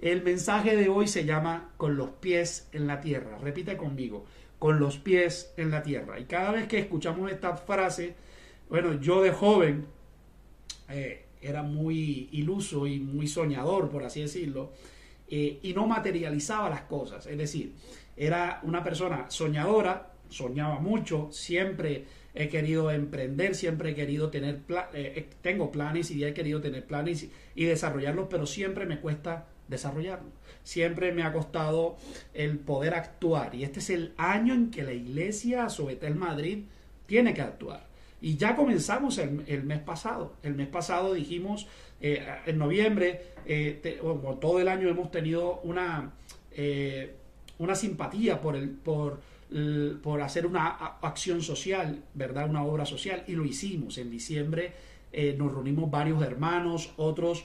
El 0.00 0.22
mensaje 0.22 0.76
de 0.76 0.88
hoy 0.88 1.06
se 1.06 1.26
llama 1.26 1.72
con 1.76 1.96
los 1.96 2.08
pies 2.08 2.68
en 2.72 2.86
la 2.86 3.02
tierra. 3.02 3.36
Repite 3.38 3.76
conmigo, 3.76 4.24
con 4.58 4.80
los 4.80 4.96
pies 4.96 5.52
en 5.58 5.70
la 5.70 5.82
tierra. 5.82 6.18
Y 6.18 6.24
cada 6.24 6.52
vez 6.52 6.66
que 6.68 6.78
escuchamos 6.78 7.30
esta 7.30 7.56
frase, 7.56 8.14
bueno, 8.70 8.98
yo 8.98 9.22
de 9.22 9.30
joven 9.30 9.86
eh, 10.88 11.26
era 11.42 11.62
muy 11.62 12.30
iluso 12.32 12.86
y 12.86 12.98
muy 12.98 13.28
soñador, 13.28 13.90
por 13.90 14.02
así 14.04 14.22
decirlo, 14.22 14.72
eh, 15.28 15.58
y 15.62 15.74
no 15.74 15.86
materializaba 15.86 16.70
las 16.70 16.82
cosas. 16.82 17.26
Es 17.26 17.36
decir, 17.36 17.74
era 18.16 18.60
una 18.62 18.82
persona 18.82 19.26
soñadora, 19.30 20.12
soñaba 20.30 20.80
mucho, 20.80 21.28
siempre 21.30 22.06
he 22.34 22.48
querido 22.48 22.90
emprender, 22.90 23.54
siempre 23.54 23.90
he 23.90 23.94
querido 23.94 24.30
tener, 24.30 24.60
eh, 24.94 25.28
tengo 25.42 25.70
planes 25.70 26.10
y 26.10 26.24
he 26.24 26.32
querido 26.32 26.62
tener 26.62 26.86
planes 26.86 27.28
y 27.54 27.64
desarrollarlos, 27.64 28.28
pero 28.30 28.46
siempre 28.46 28.86
me 28.86 29.00
cuesta 29.00 29.46
desarrollarlo. 29.70 30.28
Siempre 30.62 31.12
me 31.12 31.22
ha 31.22 31.32
costado 31.32 31.96
el 32.34 32.58
poder 32.58 32.94
actuar 32.94 33.54
y 33.54 33.64
este 33.64 33.78
es 33.78 33.90
el 33.90 34.12
año 34.18 34.52
en 34.52 34.70
que 34.70 34.82
la 34.82 34.92
iglesia 34.92 35.68
Sobetel 35.70 36.16
Madrid 36.16 36.64
tiene 37.06 37.32
que 37.32 37.40
actuar. 37.40 37.90
Y 38.22 38.36
ya 38.36 38.54
comenzamos 38.54 39.18
el, 39.18 39.62
mes 39.64 39.80
pasado. 39.80 40.34
El 40.42 40.54
mes 40.54 40.68
pasado 40.68 41.14
dijimos, 41.14 41.66
eh, 42.00 42.26
en 42.46 42.58
noviembre, 42.58 43.22
eh, 43.46 43.98
todo 44.40 44.60
el 44.60 44.68
año 44.68 44.88
hemos 44.88 45.10
tenido 45.10 45.60
una, 45.64 46.12
eh, 46.52 47.14
una 47.58 47.74
simpatía 47.74 48.40
por, 48.42 48.56
el, 48.56 48.68
por, 48.68 49.20
por 50.02 50.20
hacer 50.20 50.46
una 50.46 50.68
acción 51.00 51.40
social, 51.40 52.02
¿verdad? 52.12 52.50
Una 52.50 52.62
obra 52.62 52.84
social 52.84 53.24
y 53.26 53.32
lo 53.32 53.44
hicimos. 53.46 53.96
En 53.96 54.10
diciembre 54.10 54.72
nos 55.36 55.52
reunimos 55.52 55.90
varios 55.90 56.22
hermanos, 56.22 56.92
otros 56.96 57.44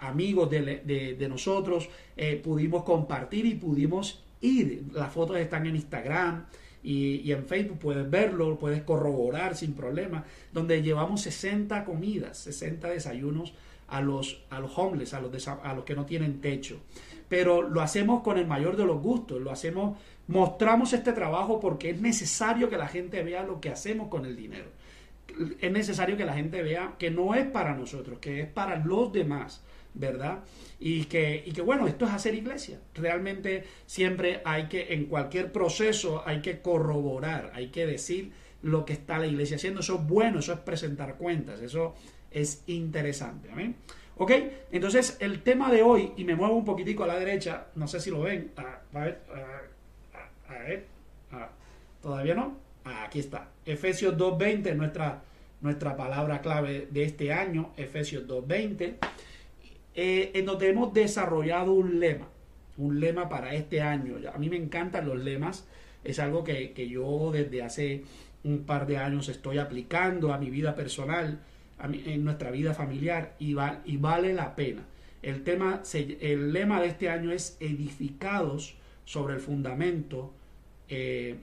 amigos 0.00 0.50
de, 0.50 1.26
nosotros 1.28 1.88
eh, 2.16 2.40
pudimos 2.42 2.84
compartir 2.84 3.46
y 3.46 3.54
pudimos 3.54 4.22
ir. 4.40 4.84
Las 4.92 5.12
fotos 5.12 5.36
están 5.38 5.66
en 5.66 5.76
Instagram 5.76 6.46
y, 6.82 7.30
en 7.30 7.44
Facebook, 7.46 7.78
puedes 7.78 8.10
verlo, 8.10 8.58
puedes 8.58 8.82
corroborar 8.82 9.56
sin 9.56 9.74
problema, 9.74 10.24
donde 10.52 10.82
llevamos 10.82 11.22
60 11.22 11.84
comidas, 11.84 12.38
60 12.38 12.88
desayunos 12.88 13.52
a 13.88 14.00
los, 14.00 14.42
a 14.50 14.60
los 14.60 14.76
homeless, 14.76 15.14
a 15.14 15.20
los, 15.20 15.48
a 15.48 15.74
los 15.74 15.84
que 15.84 15.94
no 15.94 16.06
tienen 16.06 16.40
techo. 16.40 16.80
Pero 17.28 17.62
lo 17.62 17.80
hacemos 17.80 18.22
con 18.22 18.38
el 18.38 18.46
mayor 18.46 18.76
de 18.76 18.86
los 18.86 19.00
gustos, 19.00 19.40
lo 19.40 19.50
hacemos, 19.50 19.98
mostramos 20.26 20.92
este 20.92 21.12
trabajo 21.12 21.60
porque 21.60 21.90
es 21.90 22.00
necesario 22.00 22.70
que 22.70 22.76
la 22.76 22.88
gente 22.88 23.22
vea 23.22 23.44
lo 23.44 23.60
que 23.60 23.70
hacemos 23.70 24.08
con 24.08 24.26
el 24.26 24.36
dinero 24.36 24.79
es 25.60 25.72
necesario 25.72 26.16
que 26.16 26.24
la 26.24 26.34
gente 26.34 26.62
vea 26.62 26.94
que 26.98 27.10
no 27.10 27.34
es 27.34 27.46
para 27.46 27.74
nosotros, 27.74 28.18
que 28.18 28.40
es 28.40 28.46
para 28.46 28.76
los 28.76 29.12
demás, 29.12 29.62
¿verdad? 29.94 30.40
Y 30.78 31.04
que, 31.04 31.42
y 31.44 31.52
que 31.52 31.62
bueno, 31.62 31.86
esto 31.86 32.06
es 32.06 32.12
hacer 32.12 32.34
iglesia. 32.34 32.78
Realmente 32.94 33.64
siempre 33.86 34.40
hay 34.44 34.68
que, 34.68 34.92
en 34.94 35.06
cualquier 35.06 35.52
proceso, 35.52 36.22
hay 36.26 36.40
que 36.40 36.60
corroborar, 36.60 37.52
hay 37.54 37.68
que 37.68 37.86
decir 37.86 38.32
lo 38.62 38.84
que 38.84 38.92
está 38.92 39.18
la 39.18 39.26
iglesia 39.26 39.56
haciendo. 39.56 39.80
Eso 39.80 39.96
es 39.96 40.06
bueno, 40.06 40.40
eso 40.40 40.52
es 40.52 40.60
presentar 40.60 41.16
cuentas, 41.16 41.60
eso 41.60 41.94
es 42.30 42.62
interesante. 42.66 43.50
¿amén? 43.50 43.76
Ok, 44.16 44.32
entonces 44.70 45.16
el 45.20 45.42
tema 45.42 45.70
de 45.70 45.82
hoy, 45.82 46.12
y 46.16 46.24
me 46.24 46.34
muevo 46.34 46.54
un 46.54 46.64
poquitico 46.64 47.04
a 47.04 47.06
la 47.06 47.18
derecha, 47.18 47.68
no 47.74 47.88
sé 47.88 48.00
si 48.00 48.10
lo 48.10 48.20
ven, 48.20 48.52
a, 48.56 48.98
ver, 48.98 49.22
a, 50.46 50.58
ver, 50.58 50.86
todavía 52.02 52.34
no, 52.34 52.58
aquí 52.84 53.18
está, 53.18 53.48
Efesios 53.64 54.18
2.20, 54.18 54.74
nuestra 54.76 55.22
nuestra 55.60 55.96
palabra 55.96 56.40
clave 56.40 56.88
de 56.90 57.04
este 57.04 57.32
año, 57.32 57.72
Efesios 57.76 58.26
2.20, 58.26 58.94
eh, 59.94 60.30
en 60.34 60.46
donde 60.46 60.68
hemos 60.68 60.94
desarrollado 60.94 61.72
un 61.72 62.00
lema, 62.00 62.28
un 62.76 63.00
lema 63.00 63.28
para 63.28 63.54
este 63.54 63.82
año. 63.82 64.16
A 64.32 64.38
mí 64.38 64.48
me 64.48 64.56
encantan 64.56 65.06
los 65.06 65.18
lemas, 65.22 65.66
es 66.04 66.18
algo 66.18 66.44
que, 66.44 66.88
yo 66.88 67.30
desde 67.32 67.62
hace 67.62 68.04
un 68.42 68.64
par 68.64 68.86
de 68.86 68.96
años 68.96 69.28
estoy 69.28 69.58
aplicando 69.58 70.32
a 70.32 70.38
mi 70.38 70.48
vida 70.48 70.74
personal, 70.74 71.40
a 71.78 71.86
en 71.86 72.24
nuestra 72.24 72.50
vida 72.50 72.72
familiar 72.72 73.34
y, 73.38 73.56
y 73.84 73.96
vale 73.96 74.32
la 74.32 74.54
pena. 74.56 74.82
El, 75.22 75.42
tema, 75.44 75.82
el 75.92 76.52
lema 76.52 76.80
de 76.80 76.88
este 76.88 77.10
año 77.10 77.30
es 77.30 77.58
edificados 77.60 78.76
sobre 79.04 79.34
el 79.34 79.40
fundamento 79.40 80.32
eh, 80.88 81.36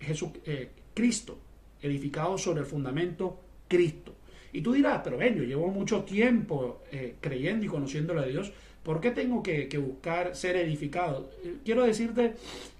eh 0.00 0.70
Cristo, 0.94 1.38
edificados 1.80 2.42
sobre 2.42 2.60
el 2.60 2.66
fundamento 2.66 3.38
Cristo. 3.72 4.14
Y 4.52 4.60
tú 4.60 4.74
dirás, 4.74 5.00
pero 5.02 5.16
ven, 5.16 5.34
yo 5.34 5.44
llevo 5.44 5.68
mucho 5.68 6.02
tiempo 6.02 6.82
eh, 6.92 7.14
creyendo 7.22 7.64
y 7.64 7.68
conociendo 7.68 8.12
a 8.18 8.26
Dios, 8.26 8.52
¿por 8.82 9.00
qué 9.00 9.10
tengo 9.10 9.42
que, 9.42 9.66
buscar 9.78 10.36
ser 10.36 10.56
edificado? 10.56 11.30
Eh, 11.42 11.56
quiero 11.64 11.84
decirte 11.84 12.34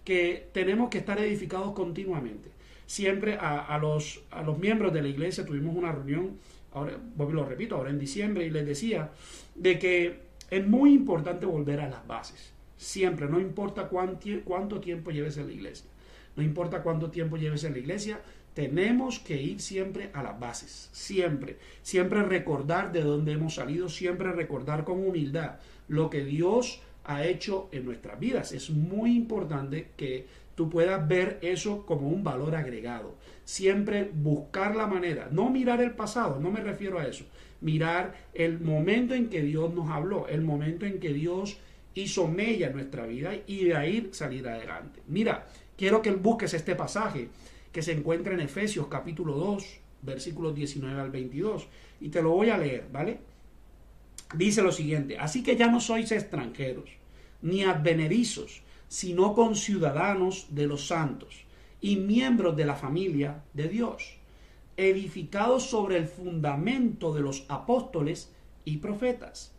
que 0.05 0.49
tenemos 0.53 0.91
que 0.91 0.99
estar 0.99 1.19
edificados 1.19 1.73
continuamente. 1.73 2.51
Siempre 2.85 3.39
a, 3.41 3.79
los, 3.79 4.21
a 4.31 4.43
los 4.43 4.59
miembros 4.59 4.93
de 4.93 5.01
la 5.01 5.09
iglesia 5.09 5.47
tuvimos 5.47 5.75
una 5.75 5.93
reunión, 5.93 6.37
ahora 6.75 6.99
lo 7.17 7.47
repito, 7.47 7.77
ahora 7.77 7.89
en 7.89 7.99
diciembre, 7.99 8.45
y 8.45 8.51
les 8.51 8.67
decía 8.67 9.11
de 9.55 9.79
que 9.79 10.19
es 10.51 10.67
muy 10.67 10.93
importante 10.93 11.47
volver 11.47 11.81
a 11.81 11.89
las 11.89 12.07
bases. 12.07 12.53
Siempre, 12.77 13.29
no 13.31 13.41
importa 13.41 13.89
cuánto 13.89 14.79
tiempo 14.79 15.11
lleves 15.11 15.39
en 15.39 15.47
la 15.47 15.53
iglesia. 15.55 15.87
No 16.37 16.43
importa 16.43 16.83
cuánto 16.83 17.11
tiempo 17.11 17.39
lleves 17.39 17.65
en 17.65 17.73
la 17.73 17.79
iglesia, 17.79 18.21
tenemos 18.55 19.19
que 19.19 19.41
ir 19.41 19.61
siempre 19.61 20.11
a 20.13 20.23
las 20.23 20.39
bases, 20.39 20.89
siempre, 20.93 21.57
siempre 21.83 22.23
recordar 22.23 22.93
de 22.93 23.03
dónde 23.03 23.33
hemos 23.33 23.55
salido, 23.55 23.89
siempre 23.89 24.33
recordar 24.33 24.85
con 24.85 25.05
humildad 25.07 25.57
lo 25.89 26.11
que 26.11 26.25
Dios 26.25 26.81
ha 27.05 27.25
hecho 27.25 27.69
en 27.73 27.85
nuestras 27.85 28.19
vidas. 28.21 28.53
Es 28.53 28.71
muy 28.71 29.17
importante 29.17 29.89
que 29.97 30.27
tú 30.55 30.69
puedas 30.69 31.07
ver 31.09 31.39
eso 31.43 31.87
como 31.87 32.09
un 32.09 32.23
valor 32.23 32.55
agregado. 32.55 33.15
Siempre 33.45 34.11
buscar 34.13 34.77
la 34.77 34.87
manera, 34.87 35.29
no 35.31 35.51
mirar 35.51 35.81
el 35.81 35.93
pasado, 35.93 36.39
no 36.39 36.51
me 36.51 36.61
refiero 36.61 36.99
a 36.99 37.07
eso, 37.07 37.25
mirar 37.61 38.15
el 38.35 38.61
momento 38.61 39.15
en 39.15 39.29
que 39.29 39.43
Dios 39.43 39.73
nos 39.75 39.91
habló, 39.91 40.29
el 40.29 40.43
momento 40.43 40.87
en 40.87 41.01
que 41.01 41.13
Dios 41.13 41.59
hizo 41.95 42.29
mella 42.29 42.69
en 42.69 42.75
nuestra 42.75 43.07
vida 43.07 43.33
y 43.47 43.65
de 43.65 43.77
ahí 43.77 44.09
salir 44.13 44.47
adelante. 44.47 45.01
Mira, 45.09 45.47
quiero 45.77 46.03
que 46.03 46.13
busques 46.13 46.55
este 46.55 46.75
pasaje 46.75 47.29
que 47.73 47.83
se 47.83 47.93
encuentra 47.93 48.35
en 48.35 48.41
Efesios 48.41 48.87
capítulo 48.89 49.35
2, 49.35 49.65
versículos 50.03 50.55
19 50.55 51.01
al 51.01 51.11
22. 51.11 51.67
Y 52.01 52.11
te 52.11 52.23
lo 52.23 52.31
voy 52.31 52.51
a 52.51 52.59
leer, 52.59 52.87
¿vale? 52.93 53.21
Dice 54.35 54.63
lo 54.63 54.73
siguiente, 54.73 55.19
así 55.19 55.43
que 55.43 55.57
ya 55.57 55.69
no 55.69 55.81
sois 55.81 56.13
extranjeros, 56.13 56.91
ni 57.41 57.65
advenerizos, 57.65 58.63
sino 58.89 59.35
conciudadanos 59.35 60.47
de 60.51 60.67
los 60.67 60.87
santos 60.87 61.45
y 61.81 61.97
miembros 61.97 62.57
de 62.57 62.65
la 62.65 62.77
familia 62.77 63.43
de 63.53 63.69
Dios, 63.69 64.17
edificados 64.77 65.65
sobre 65.65 65.97
el 65.97 66.07
fundamento 66.07 67.13
de 67.13 67.21
los 67.21 67.45
apóstoles 67.49 68.33
y 68.65 68.79
profetas. 68.79 69.53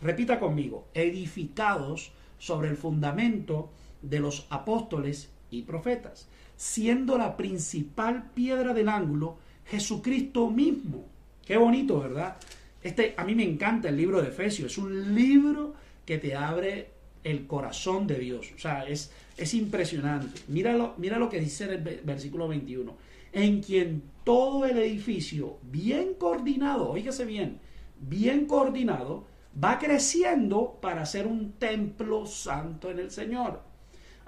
Repita 0.00 0.38
conmigo, 0.38 0.88
edificados 0.94 2.12
sobre 2.38 2.68
el 2.68 2.76
fundamento 2.76 3.70
de 4.02 4.20
los 4.20 4.46
apóstoles 4.50 5.30
y 5.50 5.62
profetas 5.62 6.28
siendo 6.58 7.16
la 7.16 7.36
principal 7.36 8.30
piedra 8.34 8.74
del 8.74 8.88
ángulo 8.88 9.38
Jesucristo 9.64 10.50
mismo. 10.50 11.06
Qué 11.46 11.56
bonito, 11.56 12.00
¿verdad? 12.00 12.36
Este, 12.82 13.14
a 13.16 13.24
mí 13.24 13.34
me 13.36 13.44
encanta 13.44 13.88
el 13.88 13.96
libro 13.96 14.20
de 14.20 14.28
Efesios, 14.28 14.72
es 14.72 14.78
un 14.78 15.14
libro 15.14 15.74
que 16.04 16.18
te 16.18 16.34
abre 16.34 16.90
el 17.22 17.46
corazón 17.46 18.08
de 18.08 18.18
Dios. 18.18 18.50
O 18.56 18.58
sea, 18.58 18.88
es, 18.88 19.12
es 19.36 19.54
impresionante. 19.54 20.40
Míralo, 20.48 20.94
mira 20.98 21.16
lo 21.18 21.28
que 21.28 21.38
dice 21.38 21.64
el 21.64 21.78
versículo 21.78 22.48
21. 22.48 22.92
En 23.32 23.62
quien 23.62 24.02
todo 24.24 24.64
el 24.64 24.78
edificio, 24.78 25.58
bien 25.62 26.14
coordinado, 26.18 26.90
oígase 26.90 27.24
bien, 27.24 27.60
bien 28.00 28.46
coordinado, 28.46 29.26
va 29.62 29.78
creciendo 29.78 30.76
para 30.82 31.06
ser 31.06 31.28
un 31.28 31.52
templo 31.52 32.26
santo 32.26 32.90
en 32.90 32.98
el 32.98 33.12
Señor 33.12 33.67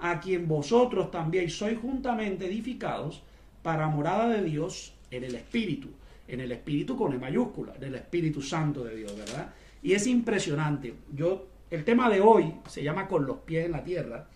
a 0.01 0.19
quien 0.19 0.47
vosotros 0.47 1.11
también 1.11 1.49
sois 1.49 1.77
juntamente 1.79 2.47
edificados 2.47 3.21
para 3.61 3.87
morada 3.87 4.27
de 4.29 4.43
Dios 4.43 4.93
en 5.11 5.23
el 5.23 5.35
Espíritu, 5.35 5.89
en 6.27 6.39
el 6.41 6.51
Espíritu 6.51 6.97
con 6.97 7.13
el 7.13 7.19
mayúscula, 7.19 7.75
en 7.77 7.83
el 7.83 7.95
Espíritu 7.95 8.41
Santo 8.41 8.83
de 8.83 8.95
Dios, 8.95 9.15
¿verdad? 9.15 9.53
Y 9.83 9.93
es 9.93 10.07
impresionante. 10.07 10.95
Yo, 11.13 11.47
el 11.69 11.83
tema 11.83 12.09
de 12.09 12.19
hoy 12.19 12.51
se 12.67 12.83
llama 12.83 13.07
con 13.07 13.27
los 13.27 13.37
pies 13.37 13.67
en 13.67 13.73
la 13.73 13.83
tierra, 13.83 14.27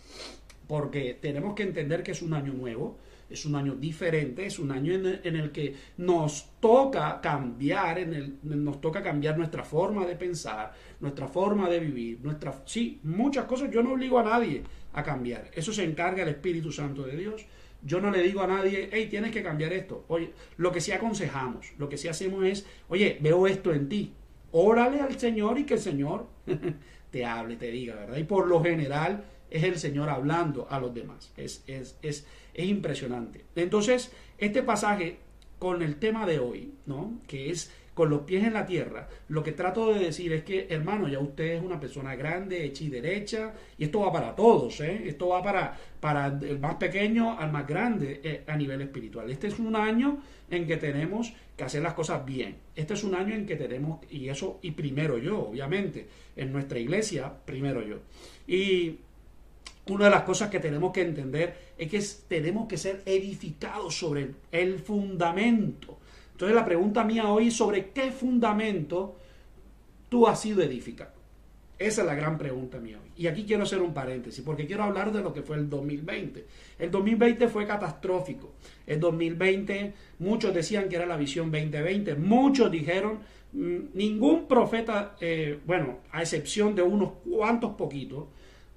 porque 0.67 1.17
tenemos 1.21 1.53
que 1.55 1.63
entender 1.63 2.03
que 2.03 2.11
es 2.11 2.21
un 2.21 2.33
año 2.33 2.53
nuevo, 2.53 2.97
es 3.29 3.45
un 3.45 3.55
año 3.55 3.75
diferente, 3.75 4.45
es 4.45 4.59
un 4.59 4.71
año 4.71 4.93
en 4.93 5.35
el, 5.35 5.51
que 5.51 5.75
nos 5.97 6.59
toca 6.59 7.19
cambiar, 7.21 7.99
en 7.99 8.13
el, 8.13 8.37
nos 8.43 8.79
toca 8.79 9.01
cambiar 9.01 9.37
nuestra 9.37 9.63
forma 9.63 10.05
de 10.05 10.15
pensar, 10.15 10.73
nuestra 10.99 11.27
forma 11.27 11.69
de 11.69 11.79
vivir, 11.79 12.19
nuestra, 12.21 12.61
sí, 12.65 12.99
muchas 13.03 13.45
cosas. 13.45 13.71
Yo 13.71 13.81
no 13.81 13.93
obligo 13.93 14.19
a 14.19 14.23
nadie 14.23 14.61
a 14.93 15.03
cambiar. 15.03 15.49
Eso 15.53 15.73
se 15.73 15.83
encarga 15.83 16.23
el 16.23 16.29
Espíritu 16.29 16.71
Santo 16.71 17.03
de 17.03 17.17
Dios. 17.17 17.45
Yo 17.83 17.99
no 17.99 18.09
le 18.11 18.21
digo 18.21 18.41
a 18.41 18.47
nadie, 18.47 18.89
hey, 18.91 19.07
tienes 19.09 19.31
que 19.31 19.43
cambiar 19.43 19.73
esto. 19.73 20.05
Oye, 20.07 20.31
lo 20.57 20.71
que 20.71 20.81
sí 20.81 20.91
aconsejamos, 20.91 21.73
lo 21.77 21.89
que 21.89 21.97
sí 21.97 22.07
hacemos 22.07 22.43
es, 22.45 22.65
oye, 22.89 23.17
veo 23.21 23.47
esto 23.47 23.73
en 23.73 23.89
ti. 23.89 24.13
Órale 24.51 25.01
al 25.01 25.19
Señor 25.19 25.59
y 25.59 25.65
que 25.65 25.75
el 25.75 25.79
Señor 25.79 26.27
te 27.11 27.25
hable, 27.25 27.57
te 27.57 27.71
diga, 27.71 27.95
¿verdad? 27.95 28.17
Y 28.17 28.23
por 28.23 28.47
lo 28.47 28.63
general 28.63 29.23
es 29.49 29.63
el 29.63 29.77
Señor 29.77 30.09
hablando 30.09 30.67
a 30.69 30.79
los 30.79 30.93
demás. 30.93 31.31
Es, 31.37 31.63
es, 31.67 31.97
es, 32.01 32.25
es 32.53 32.65
impresionante. 32.65 33.45
Entonces, 33.55 34.11
este 34.37 34.63
pasaje 34.63 35.17
con 35.59 35.81
el 35.81 35.97
tema 35.97 36.25
de 36.25 36.39
hoy, 36.39 36.73
¿no? 36.85 37.19
Que 37.27 37.49
es 37.49 37.71
con 37.95 38.09
los 38.09 38.21
pies 38.23 38.43
en 38.43 38.53
la 38.53 38.65
tierra, 38.65 39.07
lo 39.29 39.41
que 39.41 39.53
trato 39.53 39.93
de 39.93 39.99
decir 39.99 40.33
es 40.33 40.43
que, 40.43 40.67
hermano, 40.69 41.07
ya 41.07 41.17
usted 41.17 41.53
es 41.53 41.63
una 41.63 41.79
persona 41.79 42.13
grande, 42.13 42.65
hecha 42.65 42.83
y 42.83 42.89
derecha, 42.89 43.53
y 43.77 43.85
esto 43.85 44.01
va 44.01 44.11
para 44.11 44.35
todos, 44.35 44.81
¿eh? 44.81 45.03
esto 45.05 45.29
va 45.29 45.41
para, 45.41 45.77
para 46.01 46.27
el 46.27 46.59
más 46.59 46.75
pequeño 46.75 47.39
al 47.39 47.53
más 47.53 47.65
grande 47.65 48.19
eh, 48.21 48.43
a 48.47 48.57
nivel 48.57 48.81
espiritual. 48.81 49.31
Este 49.31 49.47
es 49.47 49.59
un 49.59 49.77
año 49.77 50.21
en 50.51 50.67
que 50.67 50.75
tenemos 50.75 51.33
que 51.55 51.63
hacer 51.63 51.81
las 51.81 51.93
cosas 51.93 52.25
bien. 52.25 52.57
Este 52.75 52.95
es 52.95 53.03
un 53.05 53.15
año 53.15 53.33
en 53.33 53.45
que 53.45 53.55
tenemos, 53.55 54.01
y 54.11 54.27
eso, 54.27 54.59
y 54.61 54.71
primero 54.71 55.17
yo, 55.17 55.47
obviamente, 55.47 56.05
en 56.35 56.51
nuestra 56.51 56.77
iglesia, 56.77 57.31
primero 57.45 57.81
yo. 57.81 57.99
Y 58.45 58.99
una 59.87 60.05
de 60.05 60.11
las 60.11 60.23
cosas 60.23 60.49
que 60.49 60.59
tenemos 60.59 60.91
que 60.91 61.01
entender 61.01 61.73
es 61.77 61.89
que 61.89 62.01
tenemos 62.27 62.67
que 62.67 62.77
ser 62.77 63.03
edificados 63.05 63.95
sobre 63.97 64.31
el 64.51 64.79
fundamento 64.79 65.99
entonces 66.35 66.53
la 66.53 66.65
pregunta 66.65 67.05
mía 67.05 67.29
hoy 67.29 67.47
es 67.47 67.53
sobre 67.53 67.91
qué 67.91 68.11
fundamento 68.11 69.15
tú 70.09 70.27
has 70.27 70.41
sido 70.41 70.61
edificado. 70.61 71.13
Esa 71.79 72.01
es 72.01 72.07
la 72.07 72.13
gran 72.13 72.37
pregunta 72.37 72.77
mía 72.77 72.99
hoy. 73.01 73.09
Y 73.15 73.27
aquí 73.27 73.45
quiero 73.45 73.63
hacer 73.63 73.81
un 73.81 73.93
paréntesis, 73.93 74.43
porque 74.43 74.67
quiero 74.67 74.83
hablar 74.83 75.13
de 75.13 75.21
lo 75.21 75.33
que 75.33 75.43
fue 75.43 75.55
el 75.55 75.69
2020. 75.69 76.45
El 76.77 76.91
2020 76.91 77.47
fue 77.47 77.65
catastrófico. 77.65 78.51
El 78.85 78.99
2020, 78.99 79.93
muchos 80.19 80.53
decían 80.53 80.89
que 80.89 80.97
era 80.97 81.05
la 81.05 81.15
visión 81.15 81.49
2020. 81.51 82.15
Muchos 82.15 82.69
dijeron, 82.69 83.19
mm, 83.53 83.77
ningún 83.93 84.45
profeta, 84.45 85.15
eh, 85.21 85.57
bueno, 85.65 85.99
a 86.11 86.21
excepción 86.21 86.75
de 86.75 86.81
unos 86.81 87.11
cuantos 87.23 87.75
poquitos, 87.75 88.25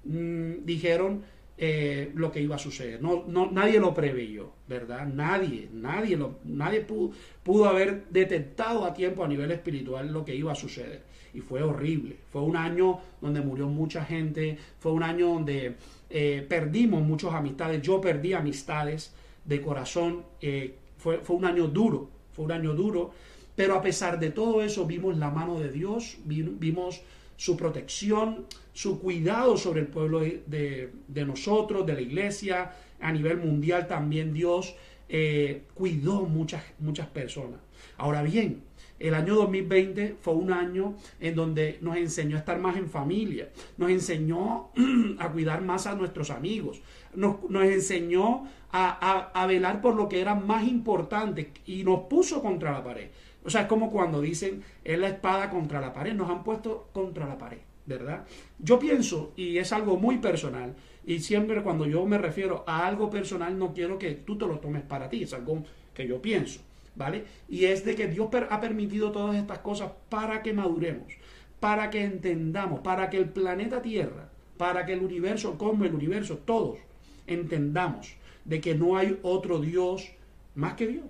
mm, 0.03 0.65
dijeron 0.65 1.23
eh, 1.61 2.11
lo 2.15 2.31
que 2.31 2.41
iba 2.41 2.55
a 2.55 2.59
suceder. 2.59 3.01
No, 3.01 3.25
no, 3.27 3.51
nadie 3.51 3.81
lo 3.81 3.93
preveyó, 3.93 4.53
¿verdad? 4.65 5.05
Nadie, 5.05 5.67
nadie, 5.73 6.15
lo, 6.15 6.39
nadie 6.45 6.79
pudo, 6.79 7.11
pudo, 7.43 7.65
haber 7.65 8.05
detectado 8.09 8.85
a 8.85 8.93
tiempo 8.93 9.25
a 9.25 9.27
nivel 9.27 9.51
espiritual 9.51 10.13
lo 10.13 10.23
que 10.23 10.33
iba 10.33 10.53
a 10.53 10.55
suceder. 10.55 11.03
Y 11.33 11.41
fue 11.41 11.61
horrible. 11.61 12.15
Fue 12.29 12.41
un 12.41 12.55
año 12.55 12.99
donde 13.19 13.41
murió 13.41 13.67
mucha 13.67 14.05
gente, 14.05 14.57
fue 14.79 14.93
un 14.93 15.03
año 15.03 15.27
donde 15.27 15.75
eh, 16.09 16.45
perdimos 16.47 17.01
muchas 17.01 17.33
amistades. 17.33 17.81
Yo 17.81 17.99
perdí 17.99 18.31
amistades 18.31 19.13
de 19.43 19.61
corazón. 19.61 20.23
Eh, 20.39 20.75
fue, 20.97 21.17
fue 21.17 21.35
un 21.35 21.43
año 21.43 21.67
duro, 21.67 22.09
fue 22.31 22.45
un 22.45 22.53
año 22.53 22.73
duro. 22.73 23.11
Pero 23.57 23.75
a 23.75 23.81
pesar 23.81 24.17
de 24.17 24.29
todo 24.29 24.61
eso, 24.61 24.85
vimos 24.85 25.17
la 25.17 25.29
mano 25.29 25.59
de 25.59 25.69
Dios, 25.69 26.19
vimos 26.23 27.01
su 27.39 27.55
protección, 27.55 28.45
su 28.73 28.99
cuidado 28.99 29.55
sobre 29.55 29.79
el 29.79 29.87
pueblo 29.87 30.19
de, 30.19 30.91
nosotros, 31.25 31.85
de 31.85 31.93
la 31.93 32.01
iglesia, 32.01 32.73
a 32.99 33.13
nivel 33.13 33.37
mundial 33.37 33.87
también 33.87 34.33
Dios 34.33 34.75
eh, 35.07 35.61
cuidó 35.73 36.23
muchas, 36.23 36.61
muchas 36.79 37.07
personas. 37.07 37.61
Ahora 37.95 38.23
bien, 38.23 38.63
el 38.99 39.13
año 39.13 39.35
2020 39.35 40.17
fue 40.19 40.33
un 40.33 40.51
año 40.51 40.95
en 41.21 41.33
donde 41.33 41.77
nos 41.79 41.95
enseñó 41.95 42.35
a 42.35 42.39
estar 42.39 42.59
más 42.59 42.75
en 42.75 42.89
familia, 42.89 43.47
nos 43.77 43.89
enseñó 43.89 44.71
a 45.19 45.31
cuidar 45.31 45.61
más 45.61 45.87
a 45.87 45.95
nuestros 45.95 46.31
amigos, 46.31 46.81
nos, 47.15 47.37
enseñó 47.63 48.49
a, 48.69 49.31
a, 49.33 49.47
velar 49.47 49.79
por 49.81 49.95
lo 49.95 50.09
que 50.09 50.19
era 50.19 50.35
más 50.35 50.67
importante 50.67 51.53
y 51.65 51.85
nos 51.85 52.01
puso 52.01 52.41
contra 52.41 52.73
la 52.73 52.83
pared. 52.83 53.07
O 53.49 53.51
sea, 53.51 53.61
es 53.61 53.67
como 53.67 53.89
cuando 53.89 54.21
dicen, 54.21 54.61
es 54.83 54.99
la 54.99 55.07
espada 55.07 55.49
contra 55.49 55.81
la 55.81 55.91
pared, 55.91 56.13
nos 56.13 56.29
han 56.29 56.43
puesto 56.43 56.89
contra 56.93 57.25
la 57.25 57.35
pared, 57.35 57.57
¿verdad? 57.87 58.23
Yo 58.59 58.77
pienso, 58.77 59.33
y 59.35 59.57
es 59.57 59.73
algo 59.73 59.97
muy 59.97 60.19
personal, 60.19 60.75
y 61.03 61.17
siempre 61.17 61.63
cuando 61.63 61.87
yo 61.87 62.05
me 62.05 62.19
refiero 62.19 62.63
a 62.67 62.85
algo 62.85 63.09
personal, 63.09 63.57
no 63.57 63.73
quiero 63.73 63.97
que 63.97 64.11
tú 64.13 64.37
te 64.37 64.45
lo 64.45 64.59
tomes 64.59 64.83
para 64.83 65.09
ti, 65.09 65.23
es 65.23 65.33
algo 65.33 65.63
que 65.95 66.07
yo 66.07 66.21
pienso, 66.21 66.59
¿vale? 66.95 67.23
Y 67.49 67.65
es 67.65 67.83
de 67.83 67.95
que 67.95 68.05
Dios 68.05 68.29
ha 68.51 68.61
permitido 68.61 69.11
todas 69.11 69.35
estas 69.35 69.57
cosas 69.57 69.93
para 70.09 70.43
que 70.43 70.53
maduremos, 70.53 71.11
para 71.59 71.89
que 71.89 72.03
entendamos, 72.03 72.81
para 72.81 73.09
que 73.09 73.17
el 73.17 73.29
planeta 73.29 73.81
Tierra, 73.81 74.29
para 74.57 74.85
que 74.85 74.93
el 74.93 74.99
universo, 74.99 75.57
como 75.57 75.85
el 75.85 75.95
universo, 75.95 76.37
todos 76.37 76.77
entendamos 77.25 78.13
de 78.45 78.61
que 78.61 78.75
no 78.75 78.95
hay 78.95 79.17
otro 79.23 79.57
Dios 79.59 80.11
más 80.53 80.75
que 80.75 80.85
Dios. 80.85 81.07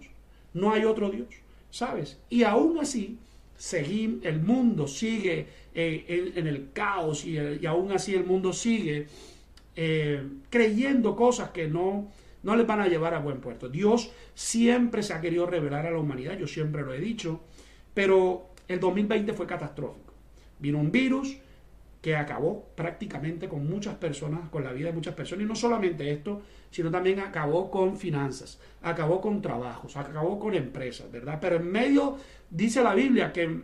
No 0.54 0.72
hay 0.72 0.86
otro 0.86 1.10
Dios. 1.10 1.28
¿Sabes? 1.70 2.18
Y 2.30 2.44
aún 2.44 2.80
así, 2.80 3.18
seguimos, 3.58 4.26
el 4.26 4.40
mundo 4.42 4.88
sigue 4.88 5.48
eh, 5.74 6.32
en, 6.36 6.48
el 6.48 6.72
caos 6.74 7.26
y, 7.26 7.66
aún 7.66 7.92
así 7.92 8.16
el 8.16 8.26
mundo 8.26 8.54
sigue 8.54 9.08
eh, 9.76 10.24
creyendo 10.50 11.16
cosas 11.16 11.52
que 11.52 11.68
no, 11.68 12.12
no 12.44 12.56
les 12.56 12.66
van 12.66 12.82
a 12.82 12.88
llevar 12.88 13.14
a 13.14 13.20
buen 13.20 13.40
puerto. 13.40 13.70
Dios 13.70 14.12
siempre 14.34 15.04
se 15.04 15.14
ha 15.14 15.22
querido 15.22 15.46
revelar 15.46 15.86
a 15.86 15.92
la 15.92 16.00
humanidad, 16.00 16.38
yo 16.38 16.48
siempre 16.48 16.84
lo 16.84 16.94
he 16.94 17.00
dicho, 17.00 17.42
pero 17.94 18.50
el 18.68 18.80
2020 18.80 19.34
fue 19.34 19.46
catastrófico. 19.46 20.14
Vino 20.60 20.80
un 20.80 20.92
virus, 20.92 21.38
que 22.02 22.16
acabó 22.16 22.70
prácticamente 22.76 23.50
con 23.50 23.70
muchas 23.70 23.96
personas, 23.96 24.50
con 24.50 24.64
la 24.64 24.72
vida 24.72 24.88
de 24.88 24.94
muchas 24.94 25.16
personas, 25.16 25.44
y 25.44 25.48
no 25.48 25.56
solamente 25.56 26.12
esto, 26.12 26.42
sino 26.72 26.90
también 26.90 27.20
acabó 27.20 27.70
con 27.70 27.98
finanzas, 27.98 28.60
acabó 28.82 29.20
con 29.20 29.42
trabajos, 29.42 29.98
acabó 29.98 30.40
con 30.40 30.54
empresas, 30.54 31.12
¿verdad? 31.12 31.40
Pero 31.42 31.58
en 31.58 31.70
medio 31.70 32.18
dice 32.50 32.82
la 32.82 32.94
Biblia 32.94 33.34
que, 33.34 33.64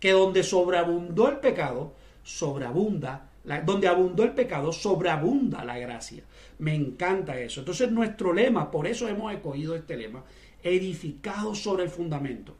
que 0.00 0.12
donde 0.12 0.42
sobreabundó 0.42 1.28
el 1.28 1.38
pecado, 1.38 1.94
sobreabunda, 2.24 3.30
donde 3.64 3.88
abundó 3.88 4.24
el 4.24 4.32
pecado, 4.32 4.72
sobreabunda 4.72 5.64
la 5.64 5.78
gracia. 5.78 6.24
Me 6.58 6.74
encanta 6.74 7.38
eso. 7.38 7.60
Entonces 7.60 7.90
nuestro 7.90 8.32
lema, 8.32 8.70
por 8.70 8.86
eso 8.86 9.08
hemos 9.08 9.32
escogido 9.32 9.74
este 9.74 9.96
lema, 9.96 10.24
edificado 10.62 11.54
sobre 11.54 11.84
el 11.84 11.88
fundamento. 11.88 12.56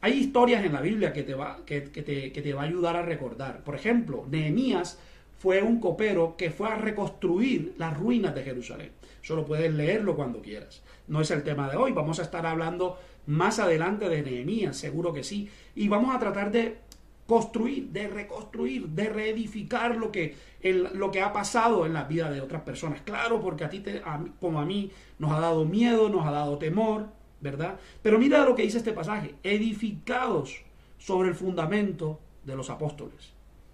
Hay 0.00 0.12
historias 0.12 0.64
en 0.64 0.72
la 0.72 0.80
Biblia 0.80 1.12
que 1.12 1.24
te, 1.24 1.34
va, 1.34 1.58
que, 1.66 1.80
te, 1.80 2.32
que 2.32 2.42
te 2.42 2.54
va 2.54 2.62
a 2.62 2.66
ayudar 2.66 2.96
a 2.96 3.02
recordar. 3.02 3.64
Por 3.64 3.74
ejemplo, 3.74 4.24
Nehemías 4.30 4.98
fue 5.38 5.62
un 5.62 5.80
copero 5.80 6.36
que 6.36 6.50
fue 6.50 6.68
a 6.68 6.76
reconstruir 6.76 7.74
las 7.78 7.96
ruinas 7.96 8.34
de 8.34 8.42
Jerusalén. 8.42 8.92
Solo 9.22 9.44
puedes 9.44 9.72
leerlo 9.72 10.16
cuando 10.16 10.40
quieras. 10.40 10.82
No 11.08 11.20
es 11.20 11.30
el 11.30 11.42
tema 11.42 11.68
de 11.68 11.76
hoy. 11.76 11.92
Vamos 11.92 12.18
a 12.18 12.22
estar 12.22 12.46
hablando 12.46 12.98
más 13.26 13.58
adelante 13.58 14.08
de 14.08 14.22
Nehemías, 14.22 14.76
seguro 14.76 15.12
que 15.12 15.24
sí. 15.24 15.48
Y 15.74 15.88
vamos 15.88 16.14
a 16.14 16.18
tratar 16.18 16.52
de 16.52 16.78
construir, 17.26 17.88
de 17.90 18.08
reconstruir, 18.08 18.88
de 18.88 19.08
reedificar 19.10 19.96
lo 19.96 20.10
que, 20.10 20.34
lo 20.94 21.10
que 21.10 21.20
ha 21.20 21.32
pasado 21.32 21.84
en 21.84 21.92
la 21.92 22.04
vida 22.04 22.30
de 22.30 22.40
otras 22.40 22.62
personas. 22.62 23.02
Claro, 23.02 23.40
porque 23.40 23.64
a 23.64 23.68
ti, 23.68 23.80
te, 23.80 24.00
como 24.40 24.60
a 24.60 24.64
mí, 24.64 24.90
nos 25.18 25.32
ha 25.32 25.40
dado 25.40 25.64
miedo, 25.64 26.08
nos 26.08 26.26
ha 26.26 26.30
dado 26.30 26.56
temor, 26.56 27.08
¿verdad? 27.40 27.78
Pero 28.02 28.18
mira 28.18 28.44
lo 28.44 28.54
que 28.54 28.62
dice 28.62 28.78
este 28.78 28.92
pasaje, 28.92 29.34
edificados 29.42 30.62
sobre 30.98 31.28
el 31.28 31.34
fundamento 31.34 32.20
de 32.44 32.56
los 32.56 32.70
apóstoles, 32.70 33.32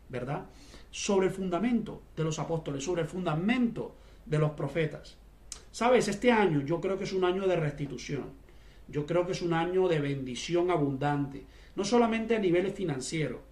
¿verdad? 0.08 0.46
Sobre 0.90 1.26
el 1.26 1.32
fundamento 1.32 2.02
de 2.16 2.24
los 2.24 2.38
apóstoles, 2.38 2.84
sobre 2.84 3.02
el 3.02 3.08
fundamento 3.08 3.94
de 4.26 4.38
los 4.38 4.52
profetas. 4.52 5.16
Sabes, 5.70 6.08
este 6.08 6.30
año 6.30 6.60
yo 6.60 6.80
creo 6.80 6.98
que 6.98 7.04
es 7.04 7.12
un 7.12 7.24
año 7.24 7.46
de 7.46 7.56
restitución, 7.56 8.24
yo 8.88 9.06
creo 9.06 9.26
que 9.26 9.32
es 9.32 9.42
un 9.42 9.54
año 9.54 9.88
de 9.88 10.00
bendición 10.00 10.70
abundante, 10.70 11.46
no 11.74 11.84
solamente 11.84 12.36
a 12.36 12.38
nivel 12.38 12.70
financiero, 12.70 13.42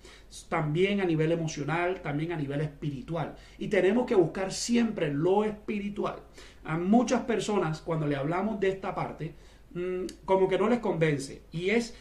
también 0.48 1.00
a 1.00 1.04
nivel 1.04 1.32
emocional, 1.32 2.00
también 2.02 2.32
a 2.32 2.36
nivel 2.36 2.60
espiritual. 2.60 3.34
Y 3.58 3.68
tenemos 3.68 4.06
que 4.06 4.14
buscar 4.14 4.52
siempre 4.52 5.12
lo 5.12 5.44
espiritual. 5.44 6.20
A 6.64 6.78
muchas 6.78 7.22
personas, 7.22 7.80
cuando 7.80 8.06
le 8.06 8.16
hablamos 8.16 8.60
de 8.60 8.68
esta 8.68 8.94
parte, 8.94 9.34
Mm, 9.74 10.06
como 10.24 10.48
que 10.48 10.58
no 10.58 10.68
les 10.68 10.80
convence. 10.80 11.42
Y 11.50 11.70
es 11.70 11.94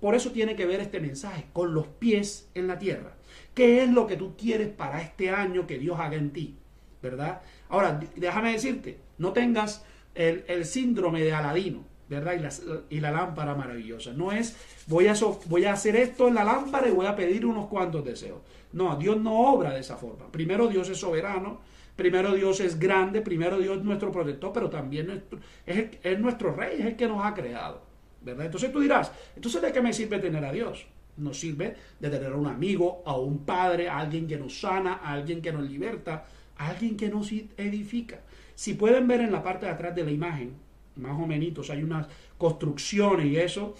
por 0.00 0.14
eso 0.14 0.30
tiene 0.30 0.56
que 0.56 0.66
ver 0.66 0.80
este 0.80 1.00
mensaje, 1.00 1.46
con 1.52 1.74
los 1.74 1.86
pies 1.86 2.48
en 2.54 2.68
la 2.68 2.78
tierra. 2.78 3.16
¿Qué 3.54 3.82
es 3.82 3.90
lo 3.90 4.06
que 4.06 4.16
tú 4.16 4.36
quieres 4.36 4.68
para 4.68 5.00
este 5.00 5.30
año 5.30 5.66
que 5.66 5.78
Dios 5.78 5.98
haga 5.98 6.16
en 6.16 6.32
ti? 6.32 6.56
¿Verdad? 7.02 7.42
Ahora, 7.68 8.00
déjame 8.16 8.52
decirte, 8.52 8.98
no 9.18 9.32
tengas 9.32 9.84
el, 10.14 10.64
síndrome 10.64 11.22
de 11.22 11.32
Aladino, 11.32 11.84
¿verdad? 12.08 12.34
Y 12.34 12.38
la, 12.38 12.50
y 12.90 13.00
la, 13.00 13.10
lámpara 13.10 13.54
maravillosa. 13.54 14.12
No 14.12 14.32
es, 14.32 14.56
voy 14.86 15.08
a, 15.08 15.14
voy 15.46 15.64
a 15.64 15.72
hacer 15.72 15.96
esto 15.96 16.28
en 16.28 16.34
la 16.34 16.44
lámpara 16.44 16.88
y 16.88 16.92
voy 16.92 17.06
a 17.06 17.16
pedir 17.16 17.44
unos 17.46 17.66
cuantos 17.66 18.04
deseos. 18.04 18.40
No, 18.72 18.96
Dios 18.96 19.18
no 19.20 19.52
obra 19.52 19.72
de 19.72 19.80
esa 19.80 19.96
forma. 19.96 20.30
Primero 20.30 20.68
Dios 20.68 20.88
es 20.88 20.98
soberano, 20.98 21.60
Primero 21.96 22.34
Dios 22.34 22.60
es 22.60 22.78
grande, 22.78 23.20
primero 23.20 23.58
Dios 23.58 23.78
es 23.78 23.84
nuestro 23.84 24.10
protector, 24.10 24.52
pero 24.52 24.68
también 24.68 25.22
es, 25.66 26.18
nuestro 26.18 26.54
rey, 26.54 26.80
es 26.80 26.86
el 26.86 26.96
que 26.96 27.06
nos 27.06 27.24
ha 27.24 27.34
creado. 27.34 27.82
¿verdad? 28.20 28.46
Entonces 28.46 28.72
tú 28.72 28.80
dirás, 28.80 29.12
entonces 29.36 29.62
¿de 29.62 29.72
qué 29.72 29.80
me 29.80 29.92
sirve 29.92 30.18
tener 30.18 30.44
a 30.44 30.52
Dios? 30.52 30.86
Nos 31.16 31.38
sirve 31.38 31.76
de 32.00 32.10
tener 32.10 32.32
a 32.32 32.36
un 32.36 32.46
amigo, 32.46 33.02
a 33.06 33.16
un 33.16 33.44
padre, 33.44 33.88
a 33.88 33.98
alguien 33.98 34.26
que 34.26 34.36
nos 34.36 34.60
sana, 34.60 34.94
a 34.94 35.12
alguien 35.12 35.40
que 35.40 35.52
nos 35.52 35.68
liberta, 35.68 36.26
a 36.56 36.70
alguien 36.70 36.96
que 36.96 37.08
nos 37.08 37.30
edifica. 37.30 38.20
Si 38.54 38.74
pueden 38.74 39.06
ver 39.06 39.20
en 39.20 39.30
la 39.30 39.42
parte 39.42 39.66
de 39.66 39.72
atrás 39.72 39.94
de 39.94 40.04
la 40.04 40.10
imagen, 40.10 40.54
más 40.96 41.20
o 41.20 41.26
menos, 41.26 41.70
hay 41.70 41.82
unas 41.82 42.06
construcciones 42.38 43.26
y 43.26 43.36
eso, 43.36 43.74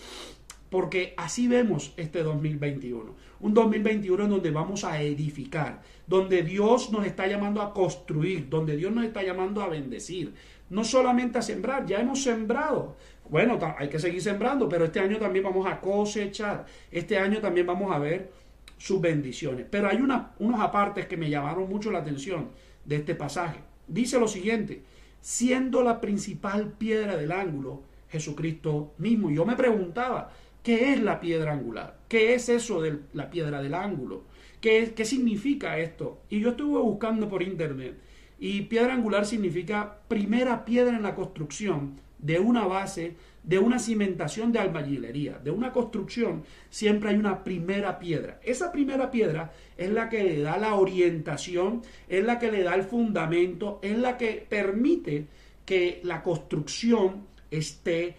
porque 0.75 1.15
así 1.17 1.47
vemos 1.47 1.95
este 1.97 2.25
2021. 2.25 3.15
Un 3.39 3.55
2021 3.55 4.25
en 4.25 4.29
donde 4.29 4.51
vamos 4.51 4.83
a 4.83 5.01
edificar, 5.01 5.83
donde 6.09 6.43
Dios 6.43 6.91
nos 6.91 7.07
está 7.07 7.29
llamando 7.29 7.63
a 7.63 7.73
construir, 7.73 8.49
donde 8.49 8.77
Dios 8.77 8.93
nos 8.93 9.05
está 9.05 9.23
llamando 9.23 9.63
a 9.63 9.69
bendecir, 9.69 10.35
no 10.71 10.83
solamente 10.83 11.39
a 11.39 11.43
sembrar, 11.43 11.87
ya 11.87 12.01
hemos 12.01 12.25
sembrado. 12.25 12.97
Bueno, 13.31 13.57
hay 13.79 13.89
que 13.89 14.01
seguir 14.01 14.21
sembrando, 14.21 14.69
pero 14.69 14.87
este 14.87 14.99
año 14.99 15.19
también 15.19 15.45
vamos 15.45 15.65
a 15.69 15.81
cosechar. 15.81 16.67
Este 16.91 17.19
año 17.19 17.39
también 17.39 17.69
vamos 17.69 17.95
a 17.95 18.01
ver 18.01 18.33
sus 18.77 19.01
bendiciones. 19.01 19.67
Pero 19.71 19.89
hay 19.89 19.99
unos 19.99 20.61
apartes 20.61 21.07
que 21.07 21.17
me 21.17 21.31
llamaron 21.31 21.69
mucho 21.69 21.93
la 21.93 22.01
atención 22.01 22.51
de 22.85 22.97
este 22.97 23.15
pasaje. 23.15 23.61
Dice 23.87 24.19
lo 24.19 24.27
siguiente, 24.27 24.83
siendo 25.21 25.85
la 25.85 26.01
principal 26.01 26.73
piedra 26.73 27.17
del 27.17 27.31
ángulo 27.31 27.95
Jesucristo 28.15 28.95
mismo. 28.99 29.31
Yo 29.31 29.45
me 29.45 29.57
preguntaba, 29.57 30.31
¿qué 30.65 30.95
es 30.95 31.01
la 31.01 31.21
piedra 31.21 31.53
angular? 31.53 31.99
¿Qué 32.09 32.35
es 32.35 32.49
eso 32.49 32.83
de 32.83 32.99
la 33.13 33.31
piedra 33.31 33.63
del 33.63 33.75
ángulo? 33.75 34.25
¿Qué, 34.61 34.93
significa 35.05 35.79
esto? 35.79 36.23
Y 36.31 36.41
yo 36.41 36.51
estuve 36.51 36.81
buscando 36.81 37.29
por 37.29 37.43
internet 37.43 37.99
y 38.41 38.63
piedra 38.63 38.95
angular 38.95 39.27
significa 39.27 39.99
primera 40.09 40.65
piedra 40.65 40.97
en 40.97 41.03
la 41.03 41.15
construcción 41.15 42.01
de 42.19 42.39
una 42.39 42.67
base, 42.67 43.15
de 43.43 43.59
una 43.59 43.79
cimentación 43.79 44.53
de 44.53 44.61
albañilería, 44.61 45.39
de 45.39 45.51
una 45.51 45.71
construcción, 45.71 46.45
siempre 46.71 47.11
hay 47.11 47.17
una 47.17 47.45
primera 47.45 47.99
piedra. 47.99 48.41
Esa 48.43 48.73
primera 48.73 49.11
piedra 49.11 49.53
es 49.77 49.91
la 49.91 50.09
que 50.09 50.25
le 50.25 50.41
da 50.41 50.57
la 50.57 50.77
orientación, 50.77 51.83
es 52.09 52.25
la 52.25 52.39
que 52.39 52.51
le 52.51 52.63
da 52.63 52.75
el 52.75 52.85
fundamento, 52.85 53.81
es 53.83 53.99
la 53.99 54.17
que 54.17 54.47
permite 54.49 55.27
que 55.67 56.01
la 56.05 56.23
construcción 56.23 57.27
esté 57.51 58.17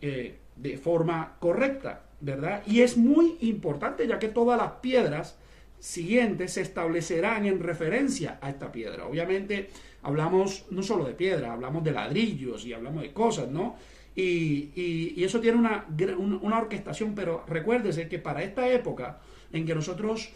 eh, 0.00 0.39
de 0.60 0.76
forma 0.76 1.36
correcta, 1.38 2.02
¿verdad? 2.20 2.62
Y 2.66 2.80
es 2.82 2.96
muy 2.96 3.36
importante 3.40 4.06
ya 4.06 4.18
que 4.18 4.28
todas 4.28 4.58
las 4.58 4.72
piedras 4.80 5.36
siguientes 5.78 6.52
se 6.52 6.60
establecerán 6.60 7.46
en 7.46 7.60
referencia 7.60 8.38
a 8.42 8.50
esta 8.50 8.70
piedra. 8.70 9.06
Obviamente 9.06 9.70
hablamos 10.02 10.66
no 10.70 10.82
solo 10.82 11.04
de 11.04 11.14
piedra, 11.14 11.52
hablamos 11.52 11.82
de 11.82 11.92
ladrillos 11.92 12.66
y 12.66 12.74
hablamos 12.74 13.02
de 13.02 13.12
cosas, 13.12 13.48
¿no? 13.48 13.76
Y, 14.14 15.22
eso 15.24 15.40
tiene 15.40 15.56
una, 15.56 15.86
una, 16.18 16.58
orquestación, 16.58 17.14
pero 17.14 17.44
recuérdese 17.46 18.08
que 18.08 18.18
para 18.18 18.42
esta 18.42 18.68
época 18.68 19.20
en 19.52 19.64
que 19.64 19.74
nosotros 19.74 20.30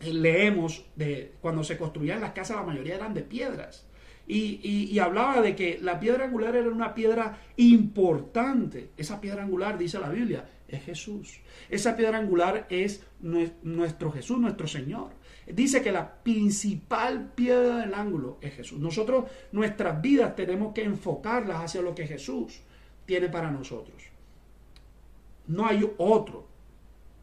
eh, 0.00 0.12
leemos 0.12 0.84
de 0.96 1.32
cuando 1.40 1.62
se 1.62 1.76
construían 1.76 2.20
las 2.20 2.32
casas, 2.32 2.56
la 2.56 2.62
mayoría 2.62 2.96
eran 2.96 3.14
de 3.14 3.22
piedras. 3.22 3.86
Y, 4.32 4.98
hablaba 5.00 5.42
de 5.42 5.56
que 5.56 5.78
la 5.82 5.98
piedra 5.98 6.26
angular 6.26 6.54
era 6.54 6.68
una 6.68 6.94
piedra 6.94 7.40
importante. 7.56 8.90
Esa 8.96 9.20
piedra 9.20 9.42
angular, 9.42 9.76
dice 9.76 9.98
la 9.98 10.08
Biblia, 10.08 10.48
es 10.68 10.84
Jesús. 10.84 11.40
Esa 11.68 11.96
piedra 11.96 12.18
angular 12.18 12.66
es 12.70 13.04
nuestro 13.20 14.12
Jesús, 14.12 14.38
nuestro 14.38 14.68
Señor. 14.68 15.10
Dice 15.46 15.82
que 15.82 15.90
la 15.90 16.22
principal 16.22 17.32
piedra 17.34 17.78
del 17.78 17.92
ángulo 17.92 18.38
es 18.40 18.54
Jesús. 18.54 18.78
Nosotros, 18.78 19.24
nuestras 19.50 20.00
vidas 20.00 20.36
tenemos 20.36 20.72
que 20.72 20.84
enfocarlas 20.84 21.64
hacia 21.64 21.82
lo 21.82 21.94
que 21.94 22.06
Jesús 22.06 22.60
tiene 23.06 23.28
para 23.28 23.50
nosotros. 23.50 24.00
No 25.48 25.66
hay 25.66 25.90
otro. 25.98 26.46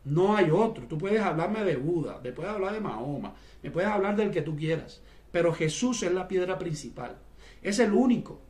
No 0.03 0.35
hay 0.35 0.49
otro. 0.51 0.85
Tú 0.87 0.97
puedes 0.97 1.21
hablarme 1.21 1.63
de 1.63 1.75
Buda, 1.75 2.19
me 2.23 2.31
puedes 2.31 2.51
hablar 2.51 2.73
de 2.73 2.79
Mahoma, 2.79 3.33
me 3.61 3.71
puedes 3.71 3.89
hablar 3.89 4.15
del 4.15 4.31
que 4.31 4.41
tú 4.41 4.55
quieras. 4.55 5.01
Pero 5.37 5.53
Jesús 5.53 6.01
es 6.01 6.11
la 6.11 6.27
piedra 6.27 6.57
principal. 6.57 7.15
Es 7.61 7.77
el 7.77 7.93
único. 7.93 8.41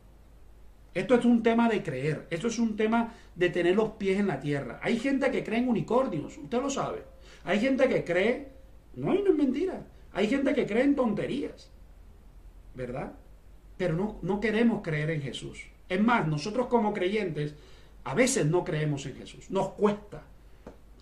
Esto 0.94 1.16
es 1.16 1.26
un 1.26 1.42
tema 1.42 1.68
de 1.68 1.82
creer. 1.82 2.26
Esto 2.30 2.48
es 2.48 2.58
un 2.58 2.76
tema 2.76 3.12
de 3.34 3.50
tener 3.50 3.76
los 3.76 3.90
pies 3.90 4.18
en 4.18 4.28
la 4.28 4.40
tierra. 4.40 4.80
Hay 4.82 4.98
gente 4.98 5.30
que 5.30 5.44
cree 5.44 5.58
en 5.58 5.68
unicornios. 5.68 6.38
Usted 6.38 6.62
lo 6.62 6.70
sabe. 6.70 7.02
Hay 7.44 7.60
gente 7.60 7.90
que 7.90 8.04
cree. 8.04 8.48
No, 8.94 9.12
no 9.12 9.32
es 9.32 9.36
mentira. 9.36 9.86
Hay 10.14 10.28
gente 10.28 10.54
que 10.54 10.64
cree 10.64 10.84
en 10.84 10.96
tonterías. 10.96 11.70
¿Verdad? 12.74 13.12
Pero 13.76 13.94
no, 13.94 14.18
no 14.22 14.40
queremos 14.40 14.80
creer 14.80 15.10
en 15.10 15.20
Jesús. 15.20 15.66
Es 15.90 16.00
más, 16.00 16.26
nosotros 16.26 16.68
como 16.68 16.94
creyentes 16.94 17.54
a 18.04 18.14
veces 18.14 18.46
no 18.46 18.64
creemos 18.64 19.04
en 19.04 19.14
Jesús. 19.14 19.50
Nos 19.50 19.72
cuesta. 19.72 20.22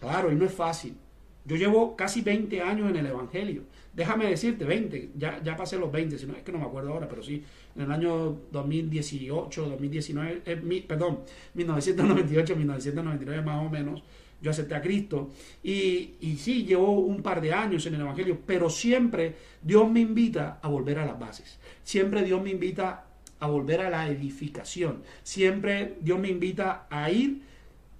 Claro, 0.00 0.33
y 0.33 0.35
no 0.35 0.47
es 0.47 0.52
fácil. 0.52 0.97
Yo 1.45 1.55
llevo 1.55 1.95
casi 1.95 2.23
20 2.23 2.61
años 2.61 2.90
en 2.90 2.97
el 2.97 3.07
Evangelio. 3.07 3.62
Déjame 3.97 4.26
decirte, 4.26 4.67
20, 4.67 5.12
ya, 5.17 5.43
ya 5.43 5.57
pasé 5.57 5.79
los 5.79 5.91
20, 5.91 6.19
si 6.19 6.26
no, 6.26 6.37
es 6.37 6.43
que 6.43 6.53
no 6.53 6.59
me 6.59 6.67
acuerdo 6.67 6.93
ahora, 6.93 7.09
pero 7.09 7.23
sí, 7.23 7.43
en 7.75 7.83
el 7.83 7.91
año 7.91 8.41
2018, 8.53 9.71
2019, 9.71 10.43
eh, 10.45 10.85
perdón, 10.87 11.21
1998, 11.55 12.57
1999 12.57 13.43
más 13.43 13.67
o 13.67 13.71
menos, 13.71 14.03
yo 14.43 14.50
acepté 14.50 14.75
a 14.75 14.83
Cristo. 14.83 15.31
Y, 15.62 16.17
y 16.21 16.37
sí, 16.37 16.67
llevo 16.67 17.00
un 17.00 17.23
par 17.23 17.41
de 17.41 17.55
años 17.55 17.87
en 17.87 17.95
el 17.95 18.03
Evangelio, 18.03 18.38
pero 18.45 18.69
siempre 18.69 19.35
Dios 19.62 19.91
me 19.91 20.00
invita 20.00 20.59
a 20.61 20.69
volver 20.69 20.99
a 20.99 21.07
las 21.07 21.19
bases. 21.19 21.59
Siempre 21.83 22.23
Dios 22.23 22.43
me 22.43 22.50
invita 22.50 23.07
a 23.41 23.47
volver 23.47 23.81
a 23.81 23.88
la 23.88 24.09
edificación. 24.09 25.05
Siempre 25.23 25.97
Dios 26.03 26.19
me 26.19 26.29
invita 26.29 26.87
a 26.91 27.11
ir 27.11 27.41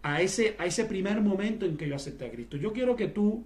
a 0.03 0.21
ese, 0.21 0.57
a 0.59 0.67
ese 0.67 0.85
primer 0.85 1.23
momento 1.23 1.65
en 1.65 1.79
que 1.79 1.89
yo 1.89 1.97
acepté 1.97 2.27
a 2.27 2.31
Cristo. 2.31 2.59
Yo 2.59 2.75
quiero 2.75 2.97
que 2.97 3.09
tú 3.09 3.45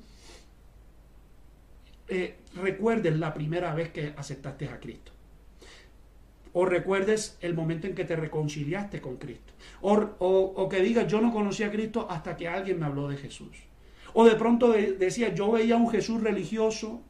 eh, 2.12 2.34
recuerdes 2.54 3.18
la 3.18 3.34
primera 3.34 3.74
vez 3.74 3.90
que 3.90 4.12
aceptaste 4.16 4.68
a 4.68 4.80
Cristo. 4.80 5.12
O 6.52 6.66
recuerdes 6.66 7.38
el 7.40 7.54
momento 7.54 7.86
en 7.86 7.94
que 7.94 8.04
te 8.04 8.16
reconciliaste 8.16 9.00
con 9.00 9.16
Cristo. 9.16 9.52
O, 9.80 10.68
que 10.68 10.80
digas, 10.80 11.06
yo 11.06 11.20
no 11.20 11.32
conocí 11.32 11.62
a 11.62 11.70
Cristo 11.70 12.06
hasta 12.10 12.36
que 12.36 12.48
alguien 12.48 12.80
me 12.80 12.86
habló 12.86 13.08
de 13.08 13.16
Jesús. 13.16 13.56
O 14.14 14.24
de 14.24 14.34
pronto 14.34 14.72
decía, 14.72 15.32
yo 15.32 15.52
veía 15.52 15.76
un 15.76 15.88
Jesús 15.88 16.20
religioso 16.20 17.02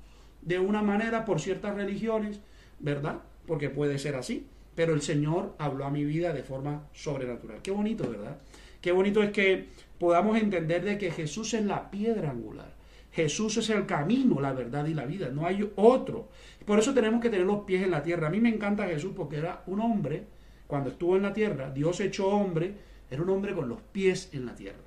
de 0.43 0.59
una 0.59 0.83
manera 0.83 1.25
por 1.25 1.41
ciertas 1.41 1.75
religiones, 1.75 2.41
¿verdad? 2.79 3.21
Porque 3.47 3.71
puede 3.71 3.99
ser 3.99 4.17
así. 4.17 4.47
Pero 4.75 4.93
el 4.93 5.03
Señor 5.03 5.55
habló 5.59 5.87
a 5.87 5.91
mi 5.91 6.05
vida 6.05 6.33
de 6.33 6.43
forma 6.43 6.89
sobrenatural. 6.93 7.63
Qué 7.63 7.71
bonito, 7.71 8.09
¿verdad? 8.09 8.39
Qué 8.81 8.93
bonito 8.93 9.23
es 9.23 9.31
que 9.31 9.69
podamos 9.99 10.39
entender 10.39 10.85
de 10.85 10.99
que 10.99 11.11
Jesús 11.11 11.55
es 11.55 11.65
la 11.65 11.91
piedra 11.91 12.31
angular. 12.31 12.80
Jesús 13.13 13.57
es 13.57 13.71
el 13.71 13.87
camino, 13.87 14.41
la 14.41 14.53
verdad 14.53 14.87
y 14.87 14.95
la 14.95 15.05
vida. 15.05 15.29
No 15.31 15.47
hay 15.47 15.69
otro. 15.77 16.29
Por 16.65 16.79
eso 16.79 16.95
tenemos 16.95 17.21
que 17.21 17.31
tener 17.31 17.47
los 17.47 17.65
pies 17.65 17.83
en 17.83 17.91
la 17.91 18.03
tierra. 18.03 18.29
A 18.29 18.31
mí 18.31 18.41
me 18.41 18.49
encanta 18.49 18.87
Jesús 18.87 19.13
porque 19.17 19.37
era 19.37 19.63
un 19.67 19.81
hombre, 19.81 20.27
cuando 20.67 20.91
estuvo 20.91 21.17
en 21.17 21.23
la 21.23 21.33
tierra, 21.33 21.71
Dios 21.71 21.99
echó 22.01 22.29
hombre, 22.29 22.75
era 23.11 23.23
un 23.23 23.31
hombre 23.31 23.55
con 23.55 23.69
los 23.69 23.81
pies 23.81 24.31
en 24.33 24.47
la 24.47 24.55
tierra. 24.55 24.79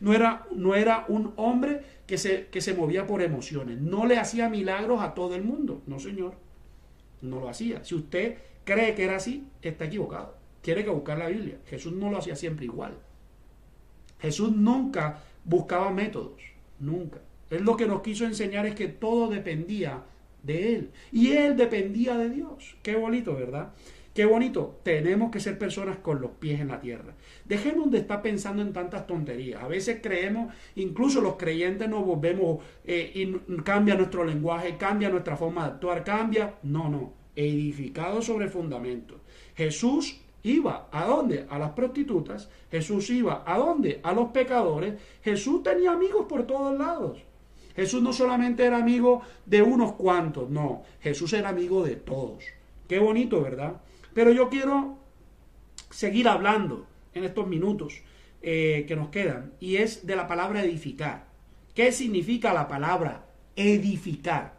No 0.00 0.12
era, 0.12 0.46
no 0.52 0.76
era 0.76 1.04
un 1.08 1.32
hombre 1.36 1.82
que 2.06 2.16
se, 2.18 2.46
que 2.46 2.60
se 2.60 2.74
movía 2.74 3.06
por 3.06 3.20
emociones. 3.22 3.80
No 3.80 4.06
le 4.06 4.18
hacía 4.18 4.48
milagros 4.48 5.00
a 5.00 5.14
todo 5.14 5.34
el 5.34 5.42
mundo. 5.42 5.82
No, 5.86 5.98
señor. 5.98 6.34
No 7.20 7.40
lo 7.40 7.48
hacía. 7.48 7.84
Si 7.84 7.96
usted 7.96 8.38
cree 8.64 8.94
que 8.94 9.04
era 9.04 9.16
así, 9.16 9.48
está 9.60 9.86
equivocado. 9.86 10.36
Quiere 10.62 10.84
que 10.84 10.90
buscar 10.90 11.18
la 11.18 11.26
Biblia. 11.26 11.58
Jesús 11.66 11.92
no 11.92 12.10
lo 12.10 12.18
hacía 12.18 12.36
siempre 12.36 12.66
igual. 12.66 12.96
Jesús 14.20 14.52
nunca 14.52 15.18
buscaba 15.44 15.90
métodos, 15.90 16.40
nunca. 16.78 17.18
Él 17.52 17.64
lo 17.64 17.76
que 17.76 17.86
nos 17.86 18.02
quiso 18.02 18.24
enseñar 18.24 18.66
es 18.66 18.74
que 18.74 18.88
todo 18.88 19.28
dependía 19.28 20.02
de 20.42 20.74
Él. 20.74 20.90
Y 21.12 21.32
Él 21.32 21.56
dependía 21.56 22.16
de 22.16 22.30
Dios. 22.30 22.76
Qué 22.82 22.96
bonito, 22.96 23.34
¿verdad? 23.34 23.72
Qué 24.14 24.24
bonito. 24.24 24.78
Tenemos 24.82 25.30
que 25.30 25.40
ser 25.40 25.58
personas 25.58 25.98
con 25.98 26.20
los 26.20 26.32
pies 26.32 26.60
en 26.60 26.68
la 26.68 26.80
tierra. 26.80 27.14
Dejemos 27.44 27.90
de 27.90 27.98
estar 27.98 28.20
pensando 28.20 28.62
en 28.62 28.72
tantas 28.72 29.06
tonterías. 29.06 29.62
A 29.62 29.68
veces 29.68 30.00
creemos, 30.02 30.52
incluso 30.76 31.20
los 31.20 31.36
creyentes 31.36 31.88
nos 31.88 32.04
volvemos 32.04 32.62
eh, 32.84 33.10
y 33.14 33.60
cambia 33.62 33.94
nuestro 33.94 34.24
lenguaje, 34.24 34.76
cambia 34.76 35.08
nuestra 35.08 35.36
forma 35.36 35.64
de 35.64 35.72
actuar, 35.72 36.04
cambia. 36.04 36.54
No, 36.62 36.88
no. 36.88 37.12
Edificado 37.36 38.20
sobre 38.20 38.48
fundamento. 38.48 39.20
Jesús 39.54 40.20
iba 40.42 40.88
a 40.90 41.06
dónde? 41.06 41.46
A 41.48 41.58
las 41.58 41.70
prostitutas. 41.70 42.50
Jesús 42.70 43.08
iba 43.10 43.42
a 43.46 43.56
dónde? 43.56 44.00
A 44.02 44.12
los 44.12 44.28
pecadores. 44.28 44.94
Jesús 45.22 45.62
tenía 45.62 45.92
amigos 45.92 46.26
por 46.28 46.46
todos 46.46 46.78
lados. 46.78 47.22
Jesús 47.74 48.02
no 48.02 48.12
solamente 48.12 48.64
era 48.64 48.78
amigo 48.78 49.22
de 49.46 49.62
unos 49.62 49.92
cuantos, 49.92 50.50
no, 50.50 50.82
Jesús 51.00 51.32
era 51.32 51.48
amigo 51.48 51.84
de 51.84 51.96
todos. 51.96 52.44
Qué 52.88 52.98
bonito, 52.98 53.42
¿verdad? 53.42 53.80
Pero 54.14 54.32
yo 54.32 54.48
quiero 54.48 54.98
seguir 55.90 56.28
hablando 56.28 56.86
en 57.14 57.24
estos 57.24 57.46
minutos 57.46 58.02
eh, 58.42 58.84
que 58.88 58.96
nos 58.96 59.08
quedan 59.08 59.52
y 59.60 59.76
es 59.76 60.06
de 60.06 60.16
la 60.16 60.26
palabra 60.26 60.62
edificar. 60.62 61.26
¿Qué 61.74 61.92
significa 61.92 62.52
la 62.52 62.68
palabra 62.68 63.26
edificar? 63.56 64.54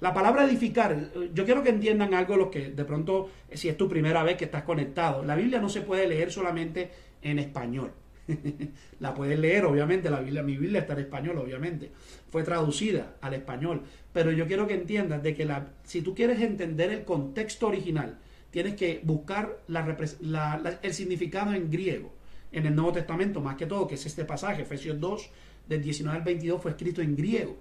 La 0.00 0.12
palabra 0.12 0.44
edificar, 0.44 1.12
yo 1.32 1.44
quiero 1.44 1.62
que 1.62 1.70
entiendan 1.70 2.12
algo 2.12 2.36
los 2.36 2.48
que 2.48 2.70
de 2.70 2.84
pronto, 2.84 3.30
si 3.52 3.68
es 3.68 3.76
tu 3.76 3.88
primera 3.88 4.24
vez 4.24 4.36
que 4.36 4.46
estás 4.46 4.64
conectado, 4.64 5.24
la 5.24 5.36
Biblia 5.36 5.60
no 5.60 5.68
se 5.68 5.80
puede 5.80 6.08
leer 6.08 6.32
solamente 6.32 6.90
en 7.22 7.38
español. 7.38 7.92
la 9.00 9.14
puedes 9.14 9.38
leer, 9.38 9.64
obviamente, 9.64 10.10
la 10.10 10.20
Biblia, 10.20 10.42
mi 10.42 10.56
Biblia 10.56 10.80
está 10.80 10.92
en 10.94 11.00
español, 11.00 11.38
obviamente. 11.38 11.90
Fue 12.30 12.42
traducida 12.42 13.16
al 13.20 13.34
español. 13.34 13.82
Pero 14.12 14.30
yo 14.32 14.46
quiero 14.46 14.66
que 14.66 14.74
entiendas 14.74 15.22
de 15.22 15.34
que 15.34 15.44
la, 15.44 15.72
si 15.84 16.02
tú 16.02 16.14
quieres 16.14 16.40
entender 16.40 16.90
el 16.90 17.04
contexto 17.04 17.68
original, 17.68 18.18
tienes 18.50 18.74
que 18.74 19.00
buscar 19.02 19.58
la, 19.68 20.78
el 20.82 20.94
significado 20.94 21.52
en 21.54 21.70
griego. 21.70 22.12
en 22.52 22.66
el 22.66 22.74
Nuevo 22.74 22.92
Testamento, 22.92 23.40
más 23.40 23.56
que 23.56 23.64
todo, 23.66 23.88
que 23.88 23.94
es 23.94 24.04
este 24.04 24.26
pasaje, 24.26 24.62
Efesios 24.62 25.00
2, 25.00 25.30
del 25.68 25.82
19 25.82 26.18
al 26.18 26.24
22, 26.24 26.60
fue 26.60 26.72
escrito 26.72 27.00
en 27.00 27.16
griego. 27.16 27.56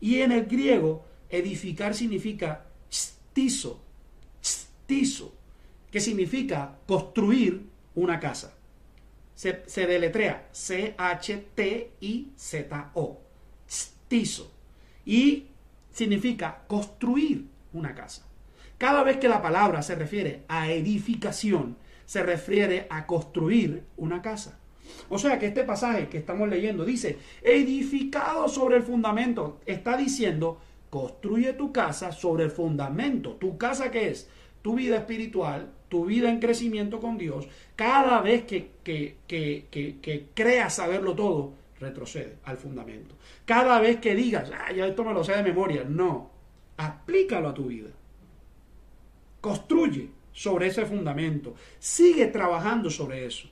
Y 0.00 0.20
en 0.20 0.32
el 0.32 0.46
griego, 0.46 1.04
edificar 1.28 1.94
significa 1.94 2.64
stizo, 2.90 3.82
stizo, 4.42 5.34
que 5.90 6.00
significa 6.00 6.78
construir 6.86 7.66
una 7.94 8.18
casa. 8.18 8.54
Se, 9.34 9.86
deletrea 9.86 10.48
C-H-T-I-Z-O, 10.52 11.10
stizo. 13.68 14.52
Y 15.04 15.46
significa 15.90 16.62
construir 16.68 17.46
una 17.72 17.94
casa. 17.94 18.26
Cada 18.78 19.02
vez 19.02 19.18
que 19.18 19.28
la 19.28 19.42
palabra 19.42 19.82
se 19.82 19.94
refiere 19.94 20.42
a 20.48 20.70
edificación, 20.70 21.76
se 22.04 22.22
refiere 22.22 22.86
a 22.90 23.06
construir 23.06 23.84
una 23.96 24.20
casa. 24.22 24.58
O 25.08 25.18
sea 25.18 25.38
que 25.38 25.46
este 25.46 25.64
pasaje 25.64 26.08
que 26.08 26.18
estamos 26.18 26.48
leyendo 26.48 26.84
dice, 26.84 27.18
edificado 27.42 28.48
sobre 28.48 28.76
el 28.76 28.82
fundamento, 28.82 29.60
está 29.66 29.96
diciendo, 29.96 30.60
construye 30.90 31.52
tu 31.54 31.72
casa 31.72 32.12
sobre 32.12 32.44
el 32.44 32.50
fundamento. 32.50 33.36
¿Tu 33.36 33.56
casa 33.56 33.90
qué 33.90 34.10
es? 34.10 34.28
Tu 34.62 34.74
vida 34.74 34.96
espiritual, 34.96 35.72
tu 35.92 36.06
vida 36.06 36.30
en 36.30 36.40
crecimiento 36.40 37.00
con 37.00 37.18
Dios. 37.18 37.46
Cada 37.76 38.22
vez 38.22 38.44
que, 38.44 38.70
que, 38.82 39.16
que, 39.26 39.66
que 40.00 40.26
creas 40.32 40.76
saberlo 40.76 41.14
todo, 41.14 41.52
retrocede 41.78 42.36
al 42.44 42.56
fundamento. 42.56 43.14
Cada 43.44 43.78
vez 43.78 43.98
que 43.98 44.14
digas, 44.14 44.50
ah, 44.54 44.72
ya 44.72 44.86
esto 44.86 45.04
me 45.04 45.12
lo 45.12 45.22
sé 45.22 45.36
de 45.36 45.42
memoria, 45.42 45.84
no, 45.84 46.30
aplícalo 46.78 47.50
a 47.50 47.54
tu 47.54 47.66
vida. 47.66 47.90
Construye 49.42 50.08
sobre 50.32 50.68
ese 50.68 50.86
fundamento. 50.86 51.56
Sigue 51.78 52.28
trabajando 52.28 52.88
sobre 52.88 53.26
eso. 53.26 53.50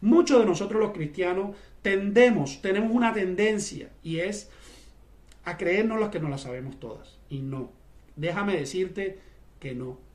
Muchos 0.00 0.40
de 0.40 0.46
nosotros 0.46 0.82
los 0.82 0.90
cristianos 0.90 1.54
tendemos, 1.80 2.60
tenemos 2.60 2.90
una 2.90 3.12
tendencia 3.12 3.90
y 4.02 4.18
es 4.18 4.50
a 5.44 5.56
creernos 5.56 6.00
las 6.00 6.08
que 6.08 6.18
no 6.18 6.28
las 6.28 6.40
sabemos 6.40 6.80
todas. 6.80 7.20
Y 7.30 7.38
no. 7.38 7.70
Déjame 8.16 8.56
decirte 8.56 9.20
que 9.60 9.76
no. 9.76 10.07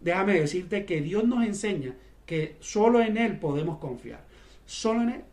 Déjame 0.00 0.40
decirte 0.40 0.84
que 0.84 1.00
Dios 1.00 1.24
nos 1.24 1.44
enseña 1.44 1.94
que 2.24 2.56
solo 2.60 3.00
en 3.00 3.16
Él 3.16 3.38
podemos 3.38 3.78
confiar. 3.78 4.24
Solo 4.64 5.02
en 5.02 5.08
Él. 5.10 5.24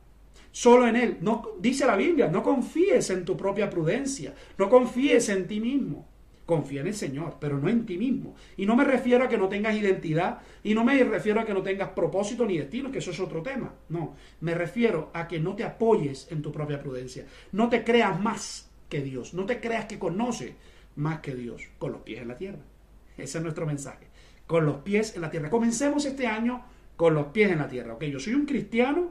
Solo 0.51 0.87
en 0.87 0.95
Él. 0.95 1.17
No, 1.21 1.43
dice 1.59 1.85
la 1.85 1.95
Biblia, 1.95 2.27
no 2.27 2.43
confíes 2.43 3.09
en 3.09 3.25
tu 3.25 3.35
propia 3.35 3.69
prudencia. 3.69 4.33
No 4.57 4.69
confíes 4.69 5.29
en 5.29 5.47
ti 5.47 5.59
mismo. 5.59 6.07
Confía 6.45 6.81
en 6.81 6.87
el 6.87 6.93
Señor, 6.93 7.37
pero 7.39 7.57
no 7.57 7.69
en 7.69 7.85
ti 7.85 7.97
mismo. 7.97 8.35
Y 8.57 8.65
no 8.65 8.75
me 8.75 8.83
refiero 8.83 9.23
a 9.23 9.29
que 9.29 9.37
no 9.37 9.47
tengas 9.47 9.75
identidad, 9.75 10.39
y 10.61 10.73
no 10.73 10.83
me 10.83 11.01
refiero 11.03 11.39
a 11.39 11.45
que 11.45 11.53
no 11.53 11.63
tengas 11.63 11.89
propósito 11.89 12.45
ni 12.45 12.57
destino, 12.57 12.91
que 12.91 12.97
eso 12.97 13.11
es 13.11 13.19
otro 13.21 13.41
tema. 13.41 13.73
No, 13.87 14.15
me 14.41 14.53
refiero 14.53 15.09
a 15.13 15.27
que 15.27 15.39
no 15.39 15.55
te 15.55 15.63
apoyes 15.63 16.27
en 16.31 16.41
tu 16.41 16.51
propia 16.51 16.79
prudencia. 16.79 17.25
No 17.53 17.69
te 17.69 17.85
creas 17.85 18.21
más 18.21 18.69
que 18.89 19.01
Dios. 19.01 19.33
No 19.33 19.45
te 19.45 19.61
creas 19.61 19.85
que 19.85 19.97
conoce 19.97 20.55
más 20.95 21.21
que 21.21 21.33
Dios 21.33 21.63
con 21.79 21.93
los 21.93 22.01
pies 22.01 22.21
en 22.21 22.27
la 22.27 22.37
tierra. 22.37 22.59
Ese 23.17 23.37
es 23.37 23.43
nuestro 23.43 23.65
mensaje. 23.65 24.07
Con 24.47 24.65
los 24.65 24.77
pies 24.77 25.15
en 25.15 25.21
la 25.21 25.31
tierra. 25.31 25.49
Comencemos 25.49 26.05
este 26.05 26.27
año 26.27 26.63
con 26.95 27.15
los 27.15 27.27
pies 27.27 27.51
en 27.51 27.59
la 27.59 27.67
tierra. 27.67 27.93
Ok, 27.93 28.03
yo 28.05 28.19
soy 28.19 28.33
un 28.33 28.45
cristiano 28.45 29.09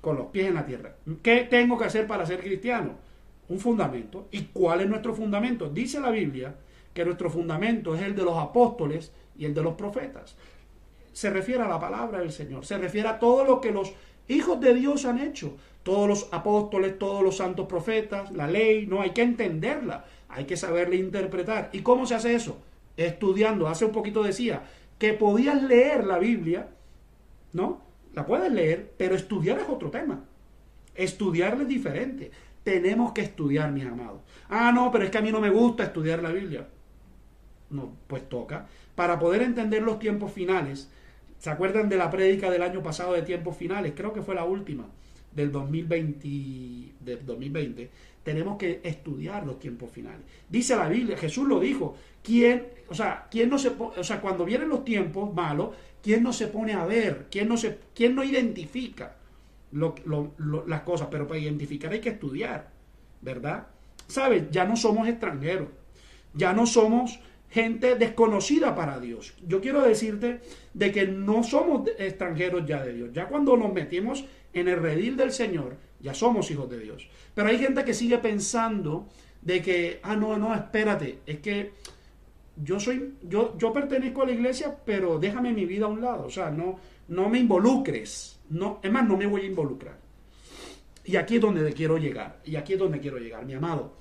con 0.00 0.16
los 0.16 0.26
pies 0.26 0.48
en 0.48 0.54
la 0.54 0.66
tierra. 0.66 0.96
¿Qué 1.22 1.46
tengo 1.48 1.78
que 1.78 1.84
hacer 1.84 2.06
para 2.06 2.26
ser 2.26 2.40
cristiano? 2.40 2.92
Un 3.48 3.58
fundamento. 3.58 4.28
¿Y 4.30 4.42
cuál 4.52 4.82
es 4.82 4.88
nuestro 4.88 5.14
fundamento? 5.14 5.68
Dice 5.68 6.00
la 6.00 6.10
Biblia 6.10 6.54
que 6.92 7.04
nuestro 7.04 7.30
fundamento 7.30 7.94
es 7.94 8.02
el 8.02 8.14
de 8.14 8.22
los 8.22 8.38
apóstoles 8.38 9.12
y 9.36 9.44
el 9.44 9.54
de 9.54 9.62
los 9.62 9.74
profetas. 9.74 10.36
Se 11.12 11.30
refiere 11.30 11.62
a 11.62 11.68
la 11.68 11.80
palabra 11.80 12.20
del 12.20 12.32
Señor, 12.32 12.64
se 12.64 12.78
refiere 12.78 13.08
a 13.08 13.18
todo 13.18 13.44
lo 13.44 13.60
que 13.60 13.72
los 13.72 13.92
hijos 14.28 14.60
de 14.60 14.74
Dios 14.74 15.04
han 15.04 15.18
hecho, 15.18 15.56
todos 15.82 16.08
los 16.08 16.28
apóstoles, 16.32 16.98
todos 16.98 17.22
los 17.22 17.36
santos 17.36 17.66
profetas, 17.66 18.32
la 18.32 18.46
ley, 18.46 18.86
no 18.86 19.00
hay 19.00 19.10
que 19.10 19.22
entenderla, 19.22 20.06
hay 20.28 20.44
que 20.44 20.56
saberla 20.56 20.94
interpretar. 20.96 21.70
¿Y 21.72 21.80
cómo 21.80 22.06
se 22.06 22.14
hace 22.14 22.34
eso? 22.34 22.58
Estudiando. 22.96 23.68
Hace 23.68 23.84
un 23.84 23.92
poquito 23.92 24.22
decía 24.22 24.62
que 24.98 25.12
podías 25.12 25.62
leer 25.62 26.04
la 26.04 26.18
Biblia, 26.18 26.68
¿no? 27.52 27.82
La 28.14 28.26
puedes 28.26 28.52
leer, 28.52 28.92
pero 28.96 29.14
estudiar 29.14 29.58
es 29.58 29.68
otro 29.68 29.90
tema. 29.90 30.24
Estudiar 30.94 31.60
es 31.60 31.68
diferente. 31.68 32.30
Tenemos 32.62 33.12
que 33.12 33.22
estudiar, 33.22 33.72
mis 33.72 33.86
amados. 33.86 34.20
Ah, 34.48 34.72
no, 34.72 34.90
pero 34.90 35.04
es 35.04 35.10
que 35.10 35.18
a 35.18 35.22
mí 35.22 35.32
no 35.32 35.40
me 35.40 35.50
gusta 35.50 35.84
estudiar 35.84 36.22
la 36.22 36.30
Biblia. 36.30 36.68
No, 37.70 37.92
pues 38.06 38.28
toca. 38.28 38.66
Para 38.94 39.18
poder 39.18 39.42
entender 39.42 39.82
los 39.82 39.98
tiempos 39.98 40.32
finales, 40.32 40.90
¿se 41.38 41.50
acuerdan 41.50 41.88
de 41.88 41.96
la 41.96 42.10
prédica 42.10 42.50
del 42.50 42.62
año 42.62 42.82
pasado 42.82 43.12
de 43.12 43.22
tiempos 43.22 43.56
finales? 43.56 43.92
Creo 43.96 44.12
que 44.12 44.22
fue 44.22 44.34
la 44.34 44.44
última 44.44 44.86
del 45.34 45.50
2020, 45.50 46.94
del 47.00 47.26
2020. 47.26 47.90
Tenemos 48.22 48.56
que 48.56 48.80
estudiar 48.82 49.44
los 49.44 49.58
tiempos 49.58 49.90
finales. 49.90 50.22
Dice 50.48 50.76
la 50.76 50.88
Biblia, 50.88 51.16
Jesús 51.16 51.46
lo 51.46 51.60
dijo. 51.60 51.96
¿Quién, 52.22 52.68
o 52.88 52.94
sea, 52.94 53.26
quién 53.30 53.50
no 53.50 53.58
se, 53.58 53.68
o 53.68 54.02
sea, 54.02 54.20
cuando 54.20 54.44
vienen 54.46 54.70
los 54.70 54.84
tiempos 54.84 55.34
malos, 55.34 55.70
quién 56.02 56.22
no 56.22 56.32
se 56.32 56.46
pone 56.46 56.72
a 56.72 56.86
ver? 56.86 57.26
¿Quién 57.30 57.48
no 57.48 57.56
se, 57.56 57.78
quién 57.94 58.14
no 58.14 58.24
identifica 58.24 59.16
las 59.72 60.80
cosas? 60.82 61.08
Pero 61.10 61.26
para 61.26 61.40
identificar 61.40 61.92
hay 61.92 62.00
que 62.00 62.10
estudiar, 62.10 62.70
¿verdad? 63.20 63.66
¿Sabes? 64.06 64.50
Ya 64.50 64.64
no 64.64 64.76
somos 64.76 65.06
extranjeros. 65.06 65.68
Ya 66.32 66.52
no 66.52 66.66
somos 66.66 67.20
gente 67.50 67.94
desconocida 67.94 68.74
para 68.74 68.98
Dios. 68.98 69.34
Yo 69.46 69.60
quiero 69.60 69.82
decirte 69.82 70.40
de 70.72 70.90
que 70.90 71.06
no 71.06 71.44
somos 71.44 71.88
extranjeros 71.98 72.66
ya 72.66 72.82
de 72.82 72.94
Dios. 72.94 73.10
Ya 73.12 73.28
cuando 73.28 73.56
nos 73.56 73.72
metimos 73.72 74.24
en 74.54 74.68
el 74.68 74.80
redil 74.80 75.16
del 75.16 75.32
Señor, 75.32 75.76
ya 76.00 76.14
somos 76.14 76.50
hijos 76.50 76.70
de 76.70 76.78
Dios. 76.78 77.08
Pero 77.34 77.48
hay 77.48 77.58
gente 77.58 77.84
que 77.84 77.94
sigue 77.94 78.18
pensando 78.18 79.06
de 79.42 79.60
que, 79.60 80.00
ah, 80.02 80.16
no, 80.16 80.36
no, 80.36 80.54
espérate, 80.54 81.20
es 81.26 81.40
que 81.40 81.72
yo 82.62 82.78
soy, 82.78 83.14
yo, 83.22 83.56
yo 83.58 83.72
pertenezco 83.72 84.22
a 84.22 84.26
la 84.26 84.32
iglesia, 84.32 84.76
pero 84.84 85.18
déjame 85.18 85.52
mi 85.52 85.64
vida 85.64 85.86
a 85.86 85.88
un 85.88 86.00
lado. 86.00 86.26
O 86.26 86.30
sea, 86.30 86.50
no, 86.50 86.78
no 87.08 87.28
me 87.28 87.38
involucres. 87.38 88.38
No, 88.50 88.80
es 88.82 88.90
más, 88.90 89.06
no 89.06 89.16
me 89.16 89.26
voy 89.26 89.42
a 89.42 89.46
involucrar. 89.46 89.98
Y 91.04 91.16
aquí 91.16 91.36
es 91.36 91.40
donde 91.40 91.72
quiero 91.72 91.98
llegar. 91.98 92.40
Y 92.44 92.56
aquí 92.56 92.74
es 92.74 92.78
donde 92.78 93.00
quiero 93.00 93.18
llegar, 93.18 93.44
mi 93.44 93.54
amado. 93.54 93.94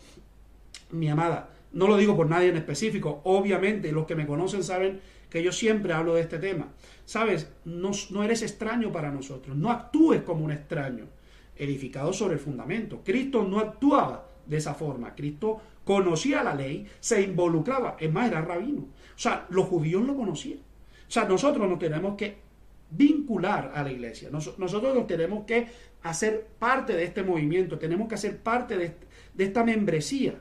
Mi 0.91 1.09
amada. 1.09 1.49
No 1.73 1.87
lo 1.87 1.97
digo 1.97 2.15
por 2.15 2.29
nadie 2.29 2.49
en 2.49 2.57
específico. 2.57 3.21
Obviamente, 3.23 3.91
los 3.91 4.05
que 4.05 4.15
me 4.15 4.27
conocen 4.27 4.63
saben 4.63 5.01
que 5.33 5.41
yo 5.41 5.51
siempre 5.51 5.93
hablo 5.93 6.13
de 6.13 6.21
este 6.21 6.37
tema. 6.37 6.67
Sabes, 7.05 7.51
no, 7.65 7.89
no 8.11 8.23
eres 8.23 8.43
extraño 8.43 8.91
para 8.91 9.09
nosotros. 9.09 9.57
No 9.57 9.71
actúes 9.71 10.21
como 10.21 10.45
un 10.45 10.51
extraño, 10.51 11.07
edificado 11.55 12.13
sobre 12.13 12.35
el 12.35 12.39
fundamento. 12.39 13.01
Cristo 13.03 13.43
no 13.43 13.57
actuaba 13.57 14.29
de 14.45 14.57
esa 14.57 14.75
forma. 14.75 15.15
Cristo 15.15 15.59
conocía 15.83 16.43
la 16.43 16.53
ley, 16.53 16.87
se 16.99 17.23
involucraba. 17.23 17.97
Es 17.99 18.13
más, 18.13 18.27
era 18.27 18.43
rabino. 18.43 18.81
O 18.81 19.17
sea, 19.17 19.47
los 19.49 19.65
judíos 19.65 20.05
lo 20.05 20.15
conocían. 20.15 20.59
O 20.59 21.11
sea, 21.11 21.25
nosotros 21.25 21.67
nos 21.67 21.79
tenemos 21.79 22.15
que 22.15 22.37
vincular 22.91 23.71
a 23.73 23.81
la 23.81 23.91
iglesia. 23.91 24.29
nosotros 24.29 24.93
nos 24.93 25.07
tenemos 25.07 25.45
que 25.45 25.65
hacer 26.03 26.45
parte 26.59 26.93
de 26.93 27.05
este 27.05 27.23
movimiento, 27.23 27.79
tenemos 27.79 28.07
que 28.07 28.13
hacer 28.13 28.37
parte 28.37 28.77
de, 28.77 28.95
de 29.33 29.43
esta 29.43 29.63
membresía 29.63 30.35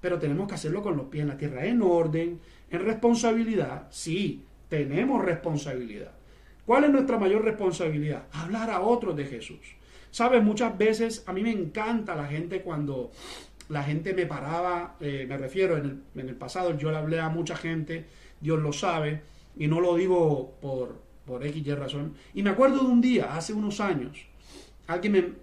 pero 0.00 0.18
tenemos 0.18 0.48
que 0.48 0.54
hacerlo 0.54 0.82
con 0.82 0.96
los 0.96 1.06
pies 1.06 1.22
en 1.22 1.28
la 1.28 1.36
tierra, 1.36 1.66
en 1.66 1.82
orden, 1.82 2.40
en 2.70 2.84
responsabilidad. 2.84 3.88
Sí, 3.90 4.44
tenemos 4.68 5.24
responsabilidad. 5.24 6.12
¿Cuál 6.64 6.84
es 6.84 6.90
nuestra 6.90 7.18
mayor 7.18 7.44
responsabilidad? 7.44 8.24
Hablar 8.32 8.70
a 8.70 8.80
otros 8.80 9.16
de 9.16 9.24
Jesús. 9.26 9.58
Sabes, 10.10 10.42
muchas 10.42 10.76
veces 10.76 11.24
a 11.26 11.32
mí 11.32 11.42
me 11.42 11.50
encanta 11.50 12.14
la 12.14 12.26
gente 12.26 12.62
cuando 12.62 13.10
la 13.68 13.82
gente 13.82 14.14
me 14.14 14.26
paraba, 14.26 14.96
eh, 15.00 15.26
me 15.28 15.36
refiero 15.36 15.76
en 15.76 16.02
el, 16.14 16.34
pasado, 16.34 16.76
yo 16.76 16.90
le 16.90 16.96
hablé 16.96 17.20
a 17.20 17.28
mucha 17.28 17.56
gente, 17.56 18.06
Dios 18.40 18.60
lo 18.60 18.72
sabe, 18.72 19.22
y 19.56 19.68
no 19.68 19.80
lo 19.80 19.94
digo 19.94 20.56
por, 20.60 21.00
por 21.24 21.46
X 21.46 21.64
y 21.64 21.74
razón. 21.74 22.14
Y 22.34 22.42
me 22.42 22.50
acuerdo 22.50 22.78
de 22.84 22.86
un 22.86 23.00
día, 23.00 23.36
hace 23.36 23.52
unos 23.52 23.80
años, 23.80 24.26
alguien 24.88 25.36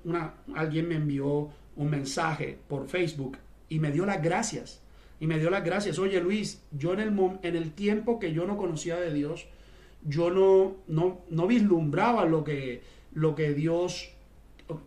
me 0.88 0.96
envió 0.96 1.50
un 1.78 1.90
mensaje 1.90 2.58
por 2.68 2.88
Facebook 2.90 3.38
y 3.70 3.80
me 3.80 3.92
dio 3.92 4.06
las 4.06 4.22
gracias. 4.22 4.82
Y 5.20 5.28
me 5.28 5.40
dio 5.40 5.50
las 5.50 5.64
gracias. 5.64 6.00
Oye 6.00 6.22
Luis, 6.22 6.64
yo 6.72 6.94
en 6.94 7.00
el, 7.00 7.40
en 7.44 7.56
el 7.56 7.72
tiempo 7.72 8.20
que 8.20 8.34
yo 8.34 8.46
no 8.46 8.58
conocía 8.58 8.98
de 8.98 9.14
Dios, 9.14 9.48
yo 10.04 10.30
no, 10.30 10.78
no, 10.88 11.22
no 11.30 11.48
vislumbraba 11.48 12.26
lo 12.26 12.44
que, 12.44 12.82
lo 13.14 13.36
que 13.36 13.54
Dios, 13.54 14.12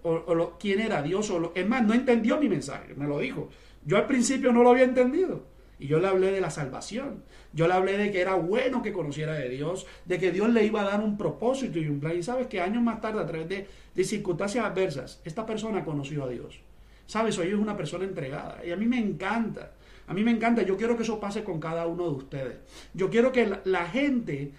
o, 0.02 0.56
quién 0.58 0.80
era 0.80 1.02
Dios, 1.02 1.30
o 1.30 1.38
lo, 1.38 1.52
es 1.54 1.66
más, 1.68 1.84
no 1.84 1.94
entendió 1.94 2.38
mi 2.38 2.48
mensaje, 2.48 2.94
me 2.94 3.06
lo 3.06 3.18
dijo. 3.18 3.48
Yo 3.84 3.96
al 3.96 4.06
principio 4.06 4.52
no 4.52 4.62
lo 4.62 4.70
había 4.70 4.84
entendido. 4.84 5.48
Y 5.78 5.86
yo 5.86 5.98
le 5.98 6.08
hablé 6.08 6.30
de 6.30 6.42
la 6.42 6.50
salvación. 6.50 7.24
Yo 7.54 7.66
le 7.66 7.72
hablé 7.72 7.96
de 7.96 8.12
que 8.12 8.20
era 8.20 8.34
bueno 8.34 8.82
que 8.82 8.92
conociera 8.92 9.32
de 9.32 9.48
Dios, 9.48 9.86
de 10.04 10.18
que 10.18 10.30
Dios 10.30 10.50
le 10.50 10.64
iba 10.66 10.82
a 10.82 10.84
dar 10.84 11.00
un 11.00 11.16
propósito 11.16 11.78
y 11.78 11.88
un 11.88 12.00
plan. 12.00 12.16
Y 12.18 12.22
sabes 12.22 12.48
que 12.48 12.60
años 12.60 12.82
más 12.82 13.00
tarde, 13.00 13.20
a 13.20 13.26
través 13.26 13.48
de, 13.48 13.66
de 13.94 14.04
circunstancias 14.04 14.64
adversas, 14.64 15.22
esta 15.24 15.46
persona 15.46 15.82
conoció 15.82 16.24
a 16.24 16.28
Dios. 16.28 16.60
Sabes, 17.06 17.38
hoy 17.38 17.48
es 17.48 17.54
una 17.54 17.78
persona 17.78 18.04
entregada. 18.04 18.60
Y 18.64 18.72
a 18.72 18.76
mí 18.76 18.84
me 18.84 18.98
encanta. 18.98 19.72
A 20.10 20.12
mí 20.12 20.24
me 20.24 20.32
encanta. 20.32 20.62
Yo 20.62 20.76
quiero 20.76 20.96
que 20.96 21.04
eso 21.04 21.20
pase 21.20 21.44
con 21.44 21.60
cada 21.60 21.86
uno 21.86 22.10
de 22.10 22.16
ustedes. 22.16 22.56
Yo 22.94 23.10
quiero 23.10 23.30
que 23.30 23.46
la, 23.62 23.86
gente 23.86 24.50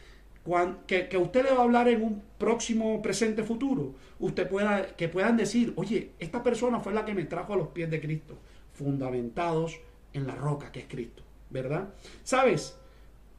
que, 0.87 1.17
usted 1.17 1.43
le 1.43 1.51
va 1.51 1.59
a 1.59 1.63
hablar 1.63 1.89
en 1.89 2.01
un 2.01 2.23
próximo 2.37 3.01
presente 3.01 3.43
futuro, 3.43 3.93
usted 4.17 4.47
pueda, 4.47 4.95
que 4.95 5.09
puedan 5.09 5.35
decir, 5.35 5.73
oye, 5.75 6.11
esta 6.19 6.41
persona 6.41 6.79
fue 6.79 6.93
la 6.93 7.03
que 7.03 7.13
me 7.13 7.25
trajo 7.25 7.53
a 7.53 7.57
los 7.57 7.67
pies 7.67 7.91
de 7.91 7.99
Cristo, 7.99 8.37
fundamentados 8.71 9.77
en 10.13 10.25
la 10.25 10.35
roca 10.35 10.71
que 10.71 10.79
es 10.79 10.85
Cristo, 10.87 11.21
¿verdad? 11.49 11.89
¿Sabes? 12.23 12.77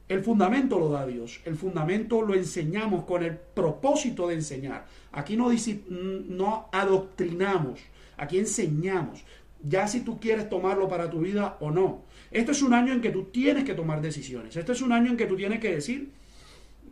El 0.07 0.23
fundamento 0.23 0.77
lo 0.77 0.89
da 0.89 1.07
Dios, 1.07 1.41
el 1.45 1.55
fundamento 1.55 2.21
lo 2.21 2.35
enseñamos 2.35 3.05
con 3.05 3.23
el 3.23 3.35
propósito 3.35 4.27
de 4.27 4.35
enseñar. 4.35 4.85
Aquí 5.13 5.35
no, 5.35 5.49
no 5.89 6.69
adoctrinamos, 6.71 7.79
aquí 8.17 8.37
enseñamos, 8.37 9.23
ya 9.63 9.87
si 9.87 10.01
tú 10.01 10.19
quieres 10.19 10.49
tomarlo 10.49 10.87
para 10.87 11.09
tu 11.09 11.21
vida 11.21 11.57
o 11.59 11.71
no. 11.71 12.03
Este 12.31 12.51
es 12.51 12.61
un 12.61 12.73
año 12.73 12.93
en 12.93 13.01
que 13.01 13.09
tú 13.09 13.25
tienes 13.25 13.63
que 13.63 13.73
tomar 13.73 14.01
decisiones, 14.01 14.55
este 14.55 14.73
es 14.73 14.81
un 14.81 14.91
año 14.91 15.11
en 15.11 15.17
que 15.17 15.25
tú 15.25 15.35
tienes 15.35 15.59
que 15.59 15.73
decir, 15.73 16.11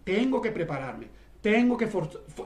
tengo 0.03 0.41
que 0.41 0.51
prepararme, 0.51 1.07
tengo 1.41 1.77
que 1.77 1.89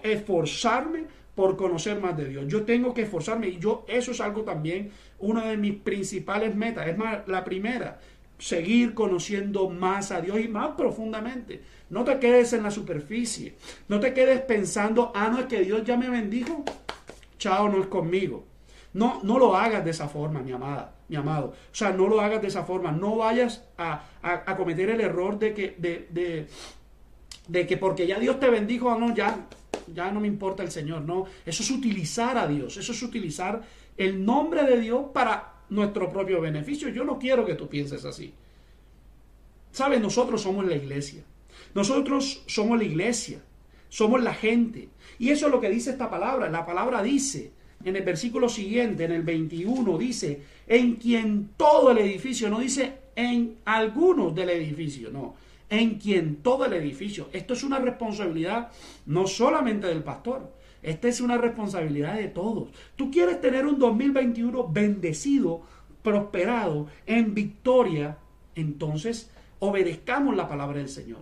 esforzarme 0.04 1.06
por 1.36 1.58
conocer 1.58 2.00
más 2.00 2.18
de 2.18 2.30
Dios. 2.30 2.46
Yo 2.48 2.64
tengo 2.64 2.94
que 2.94 3.04
esforzarme 3.04 3.50
y 3.50 3.60
yo 3.60 3.86
eso 3.88 4.12
es 4.12 4.22
algo 4.22 4.44
también 4.44 4.92
una 5.20 5.46
de 5.46 5.58
mis 5.58 5.76
principales 5.76 6.56
metas. 6.56 6.88
Es 6.88 6.98
más, 6.98 7.28
la 7.28 7.44
primera, 7.44 8.00
seguir 8.40 8.94
conociendo 8.94 9.70
más 9.70 10.12
a 10.12 10.22
Dios 10.22 10.40
y 10.40 10.48
más 10.48 10.76
profundamente. 10.76 11.62
No 11.90 12.04
te 12.06 12.20
quedes 12.20 12.54
en 12.54 12.64
la 12.64 12.72
superficie. 12.72 13.56
No 13.90 14.00
te 14.00 14.14
quedes 14.14 14.42
pensando, 14.42 15.12
ah, 15.14 15.30
no 15.30 15.40
es 15.40 15.46
que 15.46 15.62
Dios 15.62 15.84
ya 15.84 15.98
me 15.98 16.10
bendijo. 16.10 16.64
Chao, 17.38 17.70
no 17.70 17.82
es 17.82 17.88
conmigo. 17.88 18.46
No, 18.96 19.20
no 19.24 19.38
lo 19.38 19.58
hagas 19.58 19.84
de 19.84 19.92
esa 19.92 20.08
forma, 20.08 20.42
mi 20.42 20.54
amada, 20.54 20.96
mi 21.10 21.18
amado. 21.18 21.48
O 21.48 21.76
sea, 21.76 21.92
no 21.92 22.08
lo 22.08 22.22
hagas 22.22 22.42
de 22.42 22.48
esa 22.48 22.64
forma. 22.64 22.94
No 22.94 23.18
vayas 23.18 23.66
a, 23.78 24.06
a, 24.22 24.56
cometer 24.56 24.90
el 24.90 25.02
error 25.02 25.38
de 25.38 25.54
que, 25.54 25.76
de, 25.78 26.08
de, 26.12 26.48
de 27.50 27.68
que 27.68 27.76
porque 27.76 28.08
ya 28.08 28.18
Dios 28.20 28.40
te 28.40 28.50
bendijo, 28.50 28.90
ah, 28.90 28.98
no, 28.98 29.14
ya, 29.14 29.48
ya 29.94 30.12
no 30.14 30.22
me 30.22 30.30
importa 30.30 30.64
el 30.64 30.72
Señor. 30.72 31.02
No, 31.02 31.26
eso 31.46 31.62
es 31.62 31.72
utilizar 31.72 32.38
a 32.38 32.48
Dios. 32.48 32.78
Eso 32.78 32.94
es 32.94 33.04
utilizar 33.04 33.64
el 33.98 34.24
nombre 34.24 34.64
de 34.64 34.80
Dios 34.80 35.08
para 35.14 35.56
nuestro 35.68 36.10
propio 36.10 36.40
beneficio. 36.40 36.88
Yo 36.88 37.04
no 37.04 37.20
quiero 37.20 37.46
que 37.46 37.56
tú 37.56 37.68
pienses 37.68 38.06
así. 38.06 38.34
¿Sabes? 39.74 40.00
Nosotros 40.00 40.42
somos 40.42 40.66
la 40.66 40.76
iglesia. 40.76 41.22
Nosotros 41.74 42.44
somos 42.48 42.78
la 42.78 42.86
iglesia. 42.86 43.42
Somos 43.90 44.24
la 44.24 44.34
gente. 44.34 44.88
Y 45.20 45.32
eso 45.32 45.48
es 45.48 45.52
lo 45.52 45.60
que 45.60 45.70
dice 45.70 45.90
esta 45.90 46.10
palabra. 46.10 46.50
La 46.50 46.66
palabra 46.66 47.04
dice, 47.04 47.52
en 47.84 47.96
el 47.96 48.04
versículo 48.04 48.50
siguiente, 48.50 49.06
en 49.06 49.12
el 49.12 49.24
21, 49.24 49.98
dice, 49.98 50.42
en 50.68 50.96
quien 50.96 51.50
todo 51.58 51.92
el 51.92 52.00
edificio, 52.00 52.50
no 52.50 52.60
dice 52.60 52.94
en 53.16 53.58
algunos 53.66 54.34
del 54.34 54.50
edificio, 54.50 55.12
no, 55.12 55.36
en 55.70 55.96
quien 55.96 56.38
todo 56.38 56.66
el 56.66 56.74
edificio. 56.74 57.30
Esto 57.34 57.54
es 57.54 57.64
una 57.64 57.80
responsabilidad 57.80 58.72
no 59.06 59.28
solamente 59.28 59.88
del 59.88 60.04
pastor, 60.04 60.52
esta 60.82 61.08
es 61.08 61.20
una 61.20 61.38
responsabilidad 61.38 62.16
de 62.16 62.28
todos. 62.28 62.70
Tú 62.96 63.10
quieres 63.10 63.42
tener 63.42 63.66
un 63.66 63.80
2021 63.80 64.68
bendecido, 64.68 65.62
prosperado, 66.04 66.88
en 67.08 67.34
victoria, 67.34 68.18
entonces 68.54 69.32
obedezcamos 69.60 70.36
la 70.36 70.48
palabra 70.48 70.78
del 70.78 70.90
Señor. 70.90 71.22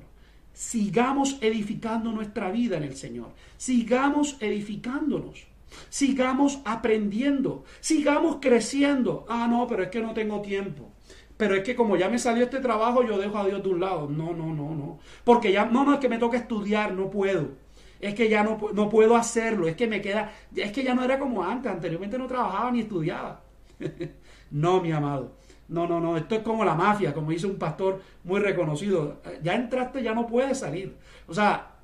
Sigamos 0.53 1.37
edificando 1.41 2.11
nuestra 2.11 2.51
vida 2.51 2.77
en 2.77 2.83
el 2.83 2.95
Señor. 2.95 3.31
Sigamos 3.57 4.37
edificándonos. 4.39 5.47
Sigamos 5.89 6.61
aprendiendo. 6.65 7.63
Sigamos 7.79 8.37
creciendo. 8.41 9.25
Ah, 9.29 9.47
no, 9.49 9.67
pero 9.67 9.83
es 9.83 9.89
que 9.89 10.01
no 10.01 10.13
tengo 10.13 10.41
tiempo. 10.41 10.91
Pero 11.37 11.55
es 11.55 11.63
que 11.63 11.75
como 11.75 11.97
ya 11.97 12.09
me 12.09 12.19
salió 12.19 12.43
este 12.43 12.59
trabajo, 12.59 13.03
yo 13.03 13.17
dejo 13.17 13.37
a 13.37 13.45
Dios 13.45 13.63
de 13.63 13.69
un 13.69 13.79
lado. 13.79 14.07
No, 14.09 14.33
no, 14.33 14.53
no, 14.53 14.75
no. 14.75 14.99
Porque 15.23 15.51
ya, 15.51 15.65
no, 15.65 15.83
no, 15.83 15.93
es 15.93 15.99
que 15.99 16.09
me 16.09 16.17
toca 16.17 16.37
estudiar, 16.37 16.93
no 16.93 17.09
puedo 17.09 17.63
es 18.03 18.15
que 18.15 18.27
ya 18.27 18.43
no, 18.43 18.59
no 18.73 18.89
puedo 18.89 19.15
hacerlo, 19.15 19.65
es 19.65 19.77
que 19.77 19.87
me 19.87 20.01
queda, 20.01 20.33
es 20.53 20.73
que 20.73 20.83
ya 20.83 20.93
no 20.93 21.05
era 21.05 21.17
como 21.17 21.41
antes, 21.41 21.71
anteriormente 21.71 22.17
no 22.17 22.27
trabajaba 22.27 22.69
ni 22.69 22.81
estudiaba. 22.81 23.41
no, 24.51 24.81
mi 24.81 24.91
amado. 24.91 25.37
No, 25.69 25.87
no, 25.87 26.01
no, 26.01 26.17
esto 26.17 26.35
es 26.35 26.41
como 26.41 26.65
la 26.65 26.75
mafia, 26.75 27.13
como 27.13 27.31
dice 27.31 27.47
un 27.47 27.57
pastor 27.57 28.01
muy 28.25 28.41
reconocido. 28.41 29.21
Ya 29.41 29.55
entraste, 29.55 30.03
ya 30.03 30.13
no 30.13 30.27
puedes 30.27 30.59
salir. 30.59 30.97
O 31.27 31.33
sea, 31.33 31.75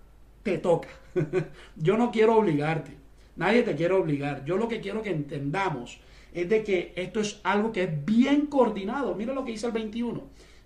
te 0.44 0.58
toca. 0.58 0.90
Yo 1.78 1.96
no 1.96 2.12
quiero 2.12 2.36
obligarte. 2.36 2.99
Nadie 3.40 3.64
te 3.64 3.74
quiere 3.74 3.94
obligar. 3.94 4.44
Yo 4.44 4.58
lo 4.58 4.68
que 4.68 4.82
quiero 4.82 5.02
que 5.02 5.12
entendamos 5.12 6.02
es 6.34 6.50
de 6.50 6.62
que 6.62 6.92
esto 6.98 7.22
es 7.22 7.40
algo 7.44 7.72
que 7.72 7.84
es 7.84 8.06
bien 8.06 8.48
coordinado. 8.48 9.16
Mira 9.16 9.34
lo 9.34 9.46
que 9.46 9.54
dice 9.54 9.68
el 9.68 9.72
21. 9.72 10.22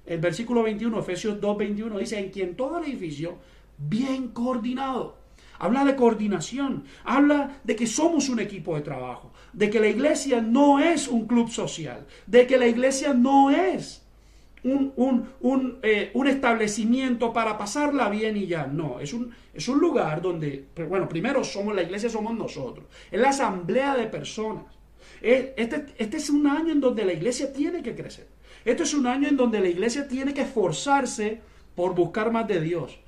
El 0.07 0.19
versículo 0.19 0.63
21, 0.63 0.99
Efesios 0.99 1.39
2, 1.39 1.57
21, 1.57 1.99
dice, 1.99 2.17
en 2.17 2.31
quien 2.31 2.55
todo 2.55 2.79
el 2.79 2.85
edificio 2.85 3.37
bien 3.77 4.29
coordinado 4.29 5.21
habla 5.59 5.85
de 5.85 5.95
coordinación, 5.95 6.83
habla 7.05 7.61
de 7.63 7.75
que 7.75 7.85
somos 7.85 8.27
un 8.27 8.39
equipo 8.39 8.75
de 8.75 8.81
trabajo, 8.81 9.31
de 9.53 9.69
que 9.69 9.79
la 9.79 9.87
iglesia 9.87 10.41
no 10.41 10.79
es 10.79 11.07
un 11.07 11.27
club 11.27 11.49
social, 11.49 12.07
de 12.25 12.47
que 12.47 12.57
la 12.57 12.67
iglesia 12.67 13.13
no 13.13 13.51
es 13.51 14.02
un, 14.63 15.79
eh, 15.81 16.11
establecimiento 16.25 17.33
para 17.33 17.57
pasarla 17.57 18.09
bien 18.09 18.37
y 18.37 18.47
ya. 18.47 18.67
No, 18.67 18.99
es 18.99 19.13
un, 19.13 19.31
es 19.53 19.67
un 19.67 19.79
lugar 19.79 20.21
donde, 20.21 20.65
bueno, 20.87 21.07
primero 21.09 21.43
somos 21.43 21.75
la 21.75 21.83
iglesia, 21.83 22.09
somos 22.09 22.35
nosotros. 22.35 22.85
Es 23.11 23.19
la 23.19 23.29
asamblea 23.29 23.95
de 23.95 24.07
personas. 24.07 24.65
Este, 25.21 25.85
este 25.97 26.17
es 26.17 26.29
un 26.29 26.47
año 26.47 26.71
en 26.71 26.81
donde 26.81 27.05
la 27.05 27.13
iglesia 27.13 27.51
tiene 27.53 27.81
que 27.81 27.95
crecer. 27.95 28.27
Este 28.65 28.83
es 28.83 28.93
un 28.93 29.07
año 29.07 29.27
en 29.27 29.37
donde 29.37 29.59
la 29.59 29.69
iglesia 29.69 30.07
tiene 30.07 30.33
que 30.33 30.41
esforzarse 30.41 31.41
por 31.75 31.95
buscar 31.95 32.31
más 32.31 32.47
de 32.47 32.61
Dios 32.61 32.99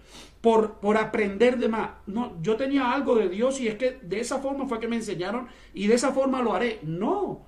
por, 0.45 0.97
aprender 0.97 1.57
de 1.57 1.67
más. 1.67 1.89
No, 2.05 2.37
yo 2.43 2.55
tenía 2.55 2.91
algo 2.91 3.15
de 3.15 3.29
Dios 3.29 3.59
y 3.59 3.67
es 3.67 3.75
que 3.75 3.97
de 4.03 4.19
esa 4.19 4.37
forma 4.37 4.67
fue 4.67 4.79
que 4.79 4.87
me 4.87 4.95
enseñaron 4.95 5.47
y 5.73 5.87
de 5.87 5.95
esa 5.95 6.11
forma 6.11 6.39
lo 6.39 6.53
haré. 6.53 6.79
No. 6.83 7.47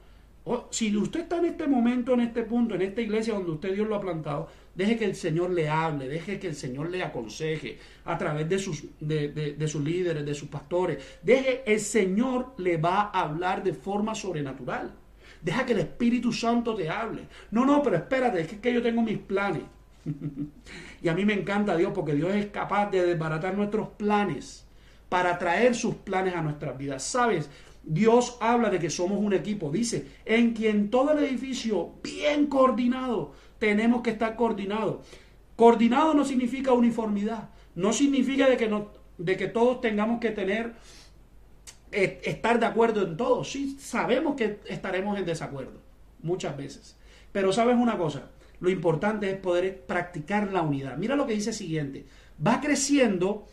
Si 0.69 0.95
usted 0.95 1.21
está 1.21 1.37
en 1.37 1.45
este 1.45 1.67
momento, 1.67 2.13
en 2.13 2.21
este 2.21 2.43
punto, 2.43 2.75
en 2.75 2.81
esta 2.81 3.01
iglesia 3.01 3.33
donde 3.33 3.51
usted 3.51 3.73
Dios 3.73 3.87
lo 3.87 3.95
ha 3.95 4.01
plantado, 4.01 4.49
deje 4.75 4.97
que 4.97 5.05
el 5.05 5.15
Señor 5.15 5.49
le 5.51 5.69
hable, 5.69 6.07
deje 6.07 6.39
que 6.39 6.47
el 6.47 6.55
Señor 6.55 6.89
le 6.89 7.03
aconseje 7.03 7.79
a 8.05 8.17
través 8.17 8.47
de 8.47 8.59
sus, 8.59 8.83
de, 8.99 9.29
de 9.29 9.67
sus 9.67 9.83
líderes, 9.83 10.25
de 10.25 10.35
sus 10.35 10.49
pastores. 10.49 11.19
Deje, 11.23 11.63
el 11.65 11.79
Señor 11.79 12.53
le 12.57 12.77
va 12.77 13.11
a 13.13 13.21
hablar 13.21 13.63
de 13.63 13.73
forma 13.73 14.13
sobrenatural. 14.13 14.93
Deja 15.41 15.65
que 15.65 15.73
el 15.73 15.79
Espíritu 15.79 16.31
Santo 16.31 16.75
te 16.75 16.89
hable. 16.89 17.23
No, 17.51 17.65
no, 17.65 17.81
pero 17.81 17.97
espérate, 17.97 18.41
es 18.41 18.53
que 18.53 18.73
yo 18.73 18.81
tengo 18.81 19.01
mis 19.01 19.17
planes. 19.17 19.63
y 21.01 21.07
a 21.07 21.13
mí 21.13 21.25
me 21.25 21.33
encanta 21.33 21.75
Dios 21.75 21.91
porque 21.93 22.13
Dios 22.13 22.33
es 22.33 22.47
capaz 22.47 22.89
de 22.89 23.05
desbaratar 23.05 23.55
nuestros 23.55 23.89
planes 23.89 24.65
para 25.09 25.37
traer 25.37 25.75
sus 25.75 25.95
planes 25.95 26.35
a 26.35 26.41
nuestras 26.41 26.77
vidas. 26.77 27.03
¿Sabes? 27.03 27.49
Dios 27.87 28.37
habla 28.41 28.69
de 28.69 28.79
que 28.79 28.89
somos 28.89 29.19
un 29.19 29.33
equipo. 29.33 29.71
Dice, 29.71 30.05
en 30.25 30.53
quien 30.53 30.89
todo 30.89 31.13
el 31.13 31.23
edificio 31.23 31.93
bien 32.03 32.47
coordinado, 32.47 33.31
tenemos 33.59 34.01
que 34.01 34.09
estar 34.11 34.35
coordinados. 34.35 35.07
Coordinado 35.55 36.13
no 36.13 36.25
significa 36.25 36.73
uniformidad. 36.73 37.49
No 37.75 37.93
significa 37.93 38.49
de 38.49 38.57
que, 38.57 38.67
no, 38.67 38.91
de 39.17 39.37
que 39.37 39.47
todos 39.47 39.79
tengamos 39.79 40.19
que 40.19 40.31
tener, 40.31 40.73
eh, 41.93 42.19
estar 42.25 42.59
de 42.59 42.65
acuerdo 42.65 43.03
en 43.03 43.15
todo. 43.15 43.45
Sí, 43.45 43.77
sabemos 43.79 44.35
que 44.35 44.59
estaremos 44.67 45.17
en 45.17 45.25
desacuerdo 45.25 45.79
muchas 46.21 46.57
veces. 46.57 46.97
Pero 47.31 47.53
sabes 47.53 47.77
una 47.77 47.97
cosa, 47.97 48.31
lo 48.59 48.69
importante 48.69 49.29
es 49.29 49.37
poder 49.37 49.85
practicar 49.85 50.51
la 50.51 50.61
unidad. 50.61 50.97
Mira 50.97 51.15
lo 51.15 51.25
que 51.25 51.33
dice 51.33 51.53
siguiente. 51.53 52.05
Va 52.45 52.59
creciendo 52.59 53.47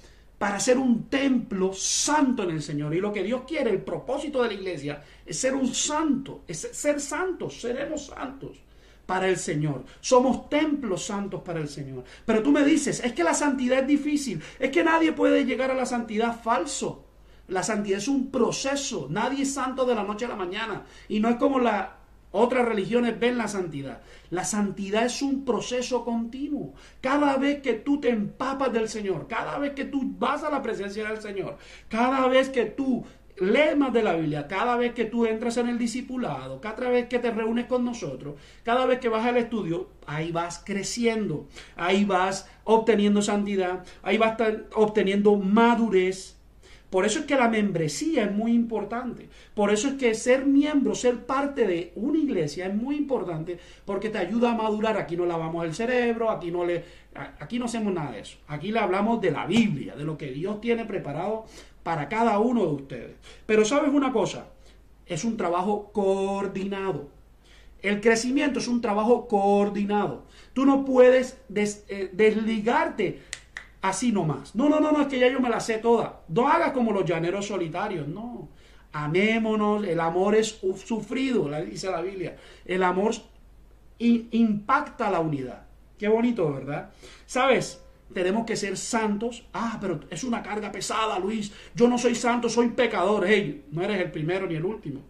para 0.44 0.61
ser 0.61 0.76
un 0.76 1.04
templo 1.04 1.72
santo 1.72 2.42
en 2.42 2.50
el 2.50 2.61
Señor. 2.62 2.94
Y 2.94 3.00
lo 3.00 3.11
que 3.11 3.22
Dios 3.22 3.44
quiere, 3.48 3.70
el 3.70 3.80
propósito 3.80 4.42
de 4.42 4.48
la 4.48 4.52
iglesia, 4.52 5.02
es 5.24 5.38
ser 5.38 5.54
un 5.54 5.74
santo, 5.74 6.42
es 6.46 6.68
ser 6.70 7.00
santos, 7.00 7.62
seremos 7.62 8.09
santos 8.09 8.59
para 9.07 9.26
el 9.26 9.38
Señor. 9.38 9.85
Somos 10.02 10.50
templos 10.50 11.07
santos 11.07 11.40
para 11.40 11.61
el 11.61 11.68
Señor. 11.70 12.04
Pero 12.26 12.42
tú 12.42 12.52
me 12.52 12.62
dices, 12.62 13.02
es 13.02 13.14
que 13.14 13.24
la 13.24 13.33
santidad 13.33 13.78
es 13.78 13.87
difícil, 13.87 14.42
es 14.59 14.70
que 14.70 14.85
nadie 14.85 15.12
puede 15.12 15.46
llegar 15.46 15.70
a 15.70 15.74
la 15.74 15.87
santidad 15.87 16.38
falso. 16.38 17.07
La 17.48 17.62
santidad 17.62 17.96
es 17.96 18.09
un 18.09 18.30
proceso, 18.30 19.07
nadie 19.09 19.44
es 19.44 19.54
santo 19.54 19.87
de 19.87 19.94
la 19.94 20.04
noche 20.04 20.26
a 20.26 20.28
la 20.28 20.37
mañana. 20.37 20.85
Y 21.09 21.20
no 21.20 21.30
es 21.30 21.37
como 21.37 21.59
la 21.59 22.04
otras 22.37 22.66
religiones 22.66 23.18
ven 23.18 23.38
la 23.38 23.47
santidad. 23.47 24.01
La 24.31 24.44
santidad 24.44 25.07
es 25.07 25.23
un 25.23 25.44
proceso 25.44 26.05
continuo. 26.05 26.75
Cada 27.01 27.37
vez 27.37 27.62
que 27.62 27.75
tú 27.75 28.01
te 28.01 28.09
empapas 28.09 28.73
del 28.73 28.88
Señor, 28.88 29.29
cada 29.29 29.57
vez 29.59 29.73
que 29.75 29.85
tú 29.85 30.03
vas 30.18 30.42
a 30.42 30.51
la 30.51 30.61
presencia 30.61 31.09
del 31.09 31.23
Señor, 31.23 31.59
cada 31.88 32.27
vez 32.27 32.49
que 32.49 32.64
tú 32.64 33.05
lees 33.37 33.77
más 33.77 33.92
de 33.92 34.03
la 34.03 34.14
Biblia, 34.14 34.49
cada 34.49 34.77
vez 34.77 34.94
que 34.94 35.05
tú 35.05 35.27
entras 35.27 35.57
en 35.59 35.68
el 35.68 35.79
discipulado, 35.79 36.61
cada 36.61 36.88
vez 36.88 37.07
que 37.09 37.20
te 37.20 37.31
reúnes 37.31 37.66
con 37.66 37.85
nosotros, 37.85 38.35
cada 38.64 38.85
vez 38.85 38.99
que 38.99 39.09
vas 39.09 39.25
al 39.25 39.37
estudio, 39.37 39.90
ahí 40.05 40.33
vas 40.33 40.61
creciendo, 40.64 41.47
ahí 41.77 42.05
vas 42.05 42.49
obteniendo 42.64 43.23
santidad, 43.23 43.85
ahí 44.03 44.18
vas 44.18 44.37
obteniendo 44.75 45.37
madurez. 45.37 46.34
Por 46.94 47.04
eso 47.04 47.18
es 47.18 47.24
que 47.24 47.35
la 47.35 47.48
membresía 47.48 48.22
es 48.22 48.30
muy 48.30 48.52
importante. 48.52 49.28
Por 49.52 49.72
eso 49.72 49.88
es 49.88 49.94
que 49.94 50.14
ser 50.14 50.46
miembro, 50.46 50.94
ser 50.94 51.26
parte 51.26 51.66
de 51.66 51.90
una 51.96 52.18
iglesia 52.18 52.66
es 52.68 52.74
muy 52.76 52.94
importante 52.94 53.59
porque 53.85 54.11
te 54.11 54.18
ayuda 54.18 54.52
a 54.52 54.54
madurar. 54.54 54.96
Aquí 54.96 55.16
no 55.16 55.26
lavamos 55.26 55.64
el 55.64 55.74
cerebro, 55.74 56.30
aquí 56.30 56.52
no 56.52 56.64
le 56.64 56.85
aquí 57.40 57.59
no 57.59 57.64
hacemos 57.64 57.92
nada 57.92 58.12
de 58.12 58.20
eso. 58.20 58.38
Aquí 58.46 58.70
le 58.70 58.78
hablamos 58.78 59.20
de 59.20 59.33
la 59.33 59.44
Biblia, 59.44 59.96
de 59.96 60.04
lo 60.04 60.16
que 60.16 60.30
Dios 60.30 60.61
tiene 60.61 60.85
preparado 60.85 61.46
para 61.83 62.09
cada 62.09 62.38
uno 62.38 62.64
de 62.64 62.74
ustedes. 62.74 63.16
Pero 63.44 63.64
sabes 63.64 63.92
una 63.92 64.12
cosa, 64.12 64.50
es 65.04 65.24
un 65.24 65.37
trabajo 65.37 65.90
coordinado. 65.92 67.09
El 67.83 68.00
crecimiento 68.00 68.61
es 68.61 68.68
un 68.68 68.80
trabajo 68.80 69.26
coordinado. 69.26 70.26
Tú 70.52 70.64
no 70.64 70.85
puedes 70.85 71.40
eh, 71.52 72.11
desligarte 72.12 73.18
así 73.85 74.12
nomás. 74.12 74.55
No, 74.55 74.70
no, 74.70 74.81
no, 74.81 74.92
no, 74.92 75.03
es 75.03 75.09
que 75.09 75.18
ya 75.18 75.29
yo 75.29 75.40
me 75.40 75.51
la 75.51 75.61
sé 75.61 75.77
toda. 75.77 76.23
No 76.29 76.49
hagas 76.49 76.73
como 76.73 76.90
los 76.90 77.05
llaneros 77.05 77.47
solitarios, 77.47 78.09
no. 78.09 78.49
Amémonos, 78.92 79.85
el 79.85 80.01
amor 80.01 80.35
es 80.35 80.59
sufrido, 80.83 81.51
dice 81.66 81.90
la 81.90 82.01
Biblia. 82.01 82.35
El 82.64 82.83
amor 82.83 83.12
impacta 83.99 85.11
la 85.11 85.20
unidad. 85.20 85.66
Qué 85.99 86.09
bonito, 86.09 86.51
¿verdad? 86.51 86.92
¿Sabes? 87.27 87.83
Tenemos 88.14 88.47
que 88.47 88.57
ser 88.57 88.79
santos. 88.79 89.44
Ah, 89.53 89.77
pero 89.79 90.01
es 90.09 90.25
una 90.25 90.42
carga 90.42 90.73
pesada, 90.73 91.18
Luis. 91.18 91.53
Yo 91.75 91.87
no 91.87 91.99
soy 91.99 92.14
santo, 92.14 92.49
soy 92.49 92.70
pecador. 92.70 93.27
Hey, 93.27 93.66
no 93.70 93.83
eres 93.83 94.01
el 94.01 94.11
primero 94.11 94.47
ni 94.47 94.55
el 94.55 94.64
último. 94.64 95.03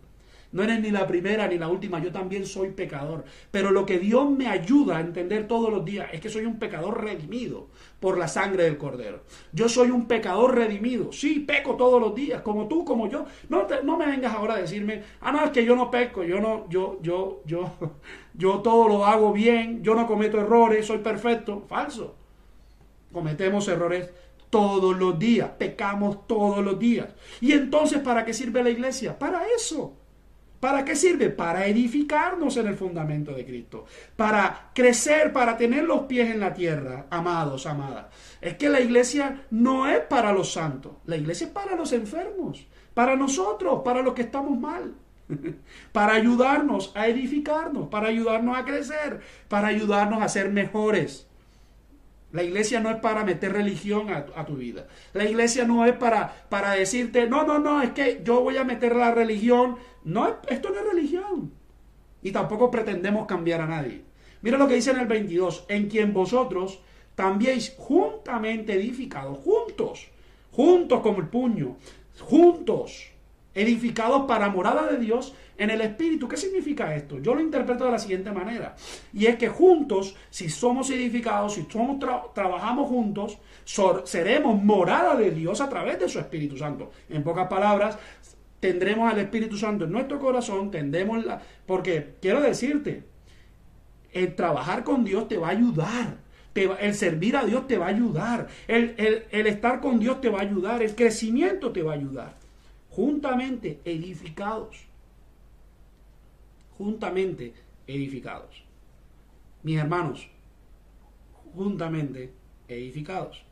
No 0.55 0.63
eres 0.63 0.81
ni 0.81 0.93
la 0.93 1.05
primera 1.05 1.49
ni 1.49 1.59
la 1.59 1.67
última, 1.67 1.99
yo 1.99 2.13
también 2.13 2.47
soy 2.47 2.71
pecador. 2.71 3.25
Pero 3.51 3.73
lo 3.73 3.85
que 3.85 3.99
Dios 3.99 4.31
me 4.31 4.47
ayuda 4.47 4.99
a 4.99 5.01
entender 5.01 5.49
todos 5.49 5.69
los 5.69 5.85
días 5.85 6.09
es 6.13 6.21
que 6.21 6.29
soy 6.29 6.47
un 6.47 6.61
pecador 6.61 7.03
redimido 7.03 7.67
por 7.99 8.17
la 8.17 8.29
sangre 8.29 8.63
del 8.63 8.79
Cordero. 8.79 9.25
Yo 9.53 9.69
soy 9.69 9.91
un 9.91 10.07
pecador 10.07 10.55
redimido. 10.55 11.11
Sí, 11.11 11.41
peco 11.41 11.75
todos 11.75 12.01
los 12.01 12.15
días, 12.15 12.41
como 12.43 12.69
tú, 12.69 12.85
como 12.85 13.09
yo. 13.09 13.27
No, 13.49 13.67
no 13.83 13.99
me 13.99 14.07
vengas 14.07 14.33
ahora 14.33 14.55
a 14.55 14.59
decirme, 14.59 15.03
ah, 15.23 15.33
no, 15.33 15.45
es 15.45 15.51
que 15.51 15.65
yo 15.65 15.75
no 15.75 15.91
peco, 15.91 16.23
yo 16.23 16.39
no, 16.39 16.69
yo, 16.71 17.01
yo, 17.03 17.43
yo, 17.45 17.73
yo 18.35 18.61
todo 18.61 18.87
lo 18.87 19.05
hago 19.07 19.33
bien, 19.33 19.83
yo 19.83 19.97
no 19.97 20.07
cometo 20.07 20.39
errores, 20.39 20.87
soy 20.87 20.99
perfecto. 20.99 21.65
Falso. 21.67 22.15
Cometemos 23.13 23.67
errores 23.67 24.09
todos 24.51 24.97
los 24.97 25.19
días, 25.19 25.51
pecamos 25.59 26.29
todos 26.29 26.65
los 26.65 26.79
días. 26.79 27.09
¿Y 27.41 27.51
entonces 27.51 27.99
para 27.99 28.25
qué 28.25 28.33
sirve 28.33 28.63
la 28.63 28.71
iglesia? 28.71 29.19
Para 29.19 29.43
eso 29.49 30.04
¿Para 30.65 30.83
qué 30.83 30.97
sirve? 30.97 31.29
Para 31.29 31.67
edificarnos 31.67 32.57
en 32.57 32.69
el 32.69 32.75
fundamento 32.75 33.35
de 33.35 33.45
Cristo, 33.45 33.85
para 34.17 34.71
crecer, 34.75 35.31
para 35.31 35.59
tener 35.59 35.85
los 35.85 36.05
pies 36.05 36.31
en 36.31 36.41
la 36.41 36.55
tierra, 36.55 37.05
amados, 37.11 37.67
amadas. 37.67 38.07
Es 38.41 38.55
que 38.55 38.71
la 38.71 38.81
iglesia 38.81 39.45
no 39.51 39.87
es 39.87 40.01
para 40.01 40.33
los 40.33 40.55
santos, 40.55 40.93
la 41.05 41.19
iglesia 41.19 41.49
es 41.49 41.53
para 41.53 41.77
los 41.77 41.93
enfermos, 41.93 42.67
para 42.95 43.15
nosotros, 43.15 43.83
para 43.85 44.01
los 44.01 44.15
que 44.15 44.23
estamos 44.23 44.59
mal, 44.59 44.95
para 45.93 46.15
ayudarnos 46.15 46.93
a 46.95 47.09
edificarnos, 47.09 47.89
para 47.89 48.09
ayudarnos 48.09 48.57
a 48.57 48.65
crecer, 48.65 49.21
para 49.49 49.69
ayudarnos 49.69 50.23
a 50.23 50.31
ser 50.31 50.51
mejores. 50.51 51.29
La 52.35 52.43
iglesia 52.43 52.81
no 52.81 52.91
es 52.91 52.97
para 52.97 53.25
meter 53.25 53.53
religión 53.53 54.09
a, 54.11 54.45
tu 54.45 54.57
vida. 54.57 54.89
La 55.13 55.25
iglesia 55.25 55.65
no 55.65 55.87
es 55.87 55.93
para, 55.93 56.47
para 56.49 56.73
decirte, 56.73 57.29
no, 57.29 57.45
no, 57.45 57.61
no, 57.61 57.81
es 57.81 57.91
que 57.91 58.23
yo 58.25 58.41
voy 58.41 58.57
a 58.57 58.65
meter 58.65 58.97
la 58.97 59.13
religión. 59.13 59.77
No, 60.03 60.39
esto 60.49 60.71
no 60.71 60.81
es 60.81 60.85
religión. 60.85 61.53
Y 62.23 62.33
tampoco 62.33 62.73
pretendemos 62.73 63.29
cambiar 63.29 63.61
a 63.61 63.69
nadie. 63.69 64.03
Mira 64.43 64.59
lo 64.59 64.67
que 64.67 64.75
dice 64.75 64.91
en 64.91 64.99
el 64.99 65.07
22, 65.07 65.67
en 65.69 65.89
quien 65.89 66.13
vosotros 66.13 66.81
también 67.15 67.61
juntamente 67.77 68.75
edificados, 68.75 69.39
juntos, 69.39 70.09
juntos 70.51 71.03
como 71.03 71.21
el 71.21 71.29
puño, 71.29 71.77
juntos, 72.19 73.13
edificados 73.55 74.27
para 74.27 74.49
morada 74.49 74.91
de 74.91 74.99
Dios 74.99 75.35
en 75.57 75.71
el 75.71 75.81
Espíritu. 75.81 76.29
¿Qué 76.29 76.37
significa 76.37 76.95
esto? 76.95 77.19
Yo 77.19 77.35
lo 77.35 77.41
interpreto 77.41 77.85
de 77.85 77.93
la 77.93 77.99
siguiente 77.99 78.33
manera. 78.33 78.75
Y 79.13 79.27
es 79.27 79.37
que 79.37 79.49
juntos, 79.49 80.17
si 80.31 80.49
somos 80.49 80.91
edificados, 80.91 81.55
si 81.55 81.67
trabajamos 82.35 82.89
juntos, 82.89 83.39
seremos 84.05 84.63
morada 84.63 85.17
de 85.17 85.31
Dios 85.31 85.61
a 85.61 85.69
través 85.69 85.99
de 86.01 86.09
su 86.09 86.19
Espíritu 86.19 86.57
Santo. 86.57 86.91
En 87.09 87.23
pocas 87.23 87.49
palabras, 87.49 87.99
tendremos 88.61 89.13
al 89.13 89.21
Espíritu 89.21 89.57
Santo 89.57 89.85
en 89.85 89.93
nuestro 89.93 90.19
corazón, 90.19 90.71
tendremos 90.71 91.25
la... 91.25 91.41
Porque 91.67 92.15
quiero 92.21 92.41
decirte, 92.41 93.05
el 94.13 94.35
trabajar 94.35 94.85
con 94.85 95.05
Dios 95.05 95.29
te 95.29 95.39
va 95.39 95.49
a 95.49 95.51
ayudar. 95.51 96.19
el 96.55 96.95
servir 96.95 97.37
a 97.37 97.45
Dios 97.45 97.67
te 97.67 97.79
va 97.79 97.87
a 97.87 97.91
ayudar. 97.91 98.49
El, 98.67 98.95
el 99.31 99.47
estar 99.47 99.81
con 99.81 100.01
Dios 100.01 100.21
te 100.21 100.29
va 100.29 100.39
a 100.39 100.43
ayudar. 100.43 100.83
El 100.83 100.95
crecimiento 100.95 101.73
te 101.73 101.83
va 101.83 101.93
a 101.93 101.97
ayudar. 101.97 102.44
Juntamente 102.95 103.81
edificados 103.85 104.87
juntamente 106.77 107.55
edificados. 107.87 108.65
Mis 109.63 109.79
hermanos, 109.79 110.29
juntamente 111.55 112.33
edificados, 112.69 113.43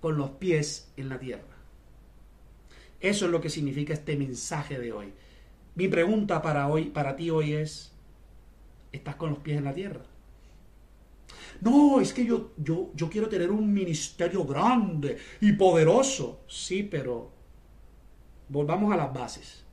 con 0.00 0.16
los 0.16 0.30
pies 0.30 0.92
en 0.96 1.08
la 1.08 1.18
tierra. 1.18 1.56
Eso 3.00 3.26
es 3.26 3.30
lo 3.30 3.40
que 3.40 3.50
significa 3.50 3.92
este 3.92 4.16
mensaje 4.16 4.78
de 4.78 4.92
hoy. 4.92 5.12
Mi 5.74 5.88
pregunta 5.88 6.42
para 6.42 6.68
hoy, 6.68 6.86
para 6.86 7.16
ti 7.16 7.30
hoy 7.30 7.54
es: 7.54 7.92
¿estás 8.92 9.16
con 9.16 9.30
los 9.30 9.38
pies 9.40 9.58
en 9.58 9.64
la 9.64 9.74
tierra? 9.74 10.04
No, 11.60 12.00
es 12.00 12.12
que 12.12 12.24
yo, 12.24 12.52
yo, 12.56 12.90
yo 12.94 13.10
quiero 13.10 13.28
tener 13.28 13.50
un 13.50 13.72
ministerio 13.72 14.44
grande 14.44 15.18
y 15.40 15.52
poderoso. 15.52 16.40
Sí, 16.48 16.82
pero 16.82 17.39
volvamos 18.50 18.92
a 18.92 18.96
las 18.96 19.12
bases. 19.14 19.64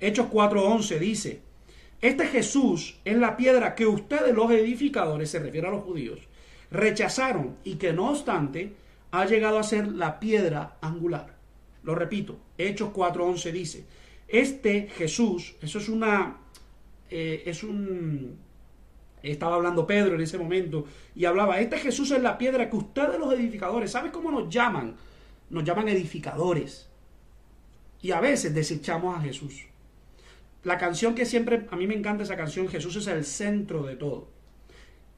Hechos 0.00 0.26
4:11 0.30 0.98
dice, 0.98 1.42
este 2.00 2.26
Jesús 2.26 2.98
es 3.04 3.16
la 3.16 3.36
piedra 3.36 3.74
que 3.74 3.86
ustedes 3.86 4.34
los 4.34 4.50
edificadores, 4.50 5.30
se 5.30 5.38
refiere 5.38 5.68
a 5.68 5.70
los 5.70 5.84
judíos, 5.84 6.20
rechazaron 6.70 7.56
y 7.64 7.76
que 7.76 7.92
no 7.92 8.10
obstante 8.10 8.74
ha 9.12 9.24
llegado 9.26 9.58
a 9.58 9.62
ser 9.62 9.88
la 9.88 10.18
piedra 10.20 10.76
angular. 10.80 11.36
Lo 11.82 11.94
repito, 11.94 12.36
Hechos 12.58 12.92
4.11 12.92 13.52
dice, 13.52 13.84
este 14.28 14.88
Jesús, 14.88 15.56
eso 15.62 15.78
es 15.78 15.88
una, 15.88 16.38
eh, 17.08 17.44
es 17.46 17.62
un, 17.62 18.36
estaba 19.22 19.56
hablando 19.56 19.86
Pedro 19.86 20.16
en 20.16 20.20
ese 20.20 20.36
momento 20.36 20.84
y 21.14 21.24
hablaba, 21.24 21.60
este 21.60 21.78
Jesús 21.78 22.10
es 22.10 22.20
la 22.20 22.36
piedra 22.36 22.68
que 22.68 22.76
ustedes 22.76 23.18
los 23.18 23.32
edificadores, 23.32 23.90
¿sabes 23.90 24.12
cómo 24.12 24.30
nos 24.30 24.48
llaman? 24.48 24.96
Nos 25.48 25.64
llaman 25.64 25.88
edificadores. 25.88 26.90
Y 28.06 28.12
a 28.12 28.20
veces 28.20 28.54
desechamos 28.54 29.18
a 29.18 29.20
Jesús. 29.20 29.64
La 30.62 30.78
canción 30.78 31.16
que 31.16 31.26
siempre, 31.26 31.66
a 31.72 31.74
mí 31.74 31.88
me 31.88 31.96
encanta 31.96 32.22
esa 32.22 32.36
canción, 32.36 32.68
Jesús 32.68 32.94
es 32.94 33.08
el 33.08 33.24
centro 33.24 33.82
de 33.82 33.96
todo. 33.96 34.28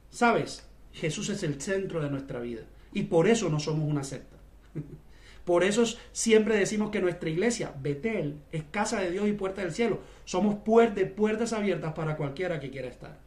¿Sabes? 0.09 0.67
Jesús 0.93 1.29
es 1.29 1.43
el 1.43 1.61
centro 1.61 2.01
de 2.01 2.09
nuestra 2.09 2.39
vida. 2.39 2.63
Y 2.91 3.03
por 3.03 3.27
eso 3.27 3.47
no 3.47 3.59
somos 3.59 3.87
una 3.87 4.03
secta. 4.03 4.37
Por 5.45 5.63
eso 5.63 5.83
siempre 6.13 6.57
decimos 6.57 6.89
que 6.89 6.99
nuestra 6.99 7.29
iglesia, 7.29 7.75
Betel, 7.79 8.41
es 8.51 8.63
casa 8.71 8.99
de 8.99 9.11
Dios 9.11 9.27
y 9.27 9.33
puerta 9.33 9.61
del 9.61 9.71
cielo. 9.71 9.99
Somos 10.25 10.55
puertas, 10.55 11.03
puertas 11.11 11.53
abiertas 11.53 11.93
para 11.93 12.17
cualquiera 12.17 12.59
que 12.59 12.71
quiera 12.71 12.87
estar. 12.87 13.19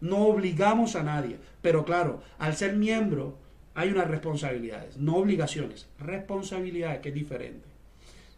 No 0.00 0.26
obligamos 0.26 0.96
a 0.96 1.02
nadie. 1.02 1.36
Pero 1.60 1.84
claro, 1.84 2.22
al 2.38 2.56
ser 2.56 2.72
miembro 2.76 3.36
hay 3.74 3.90
unas 3.90 4.08
responsabilidades, 4.08 4.96
no 4.96 5.16
obligaciones, 5.16 5.86
responsabilidades 5.98 7.00
que 7.00 7.10
es 7.10 7.14
diferente. 7.14 7.75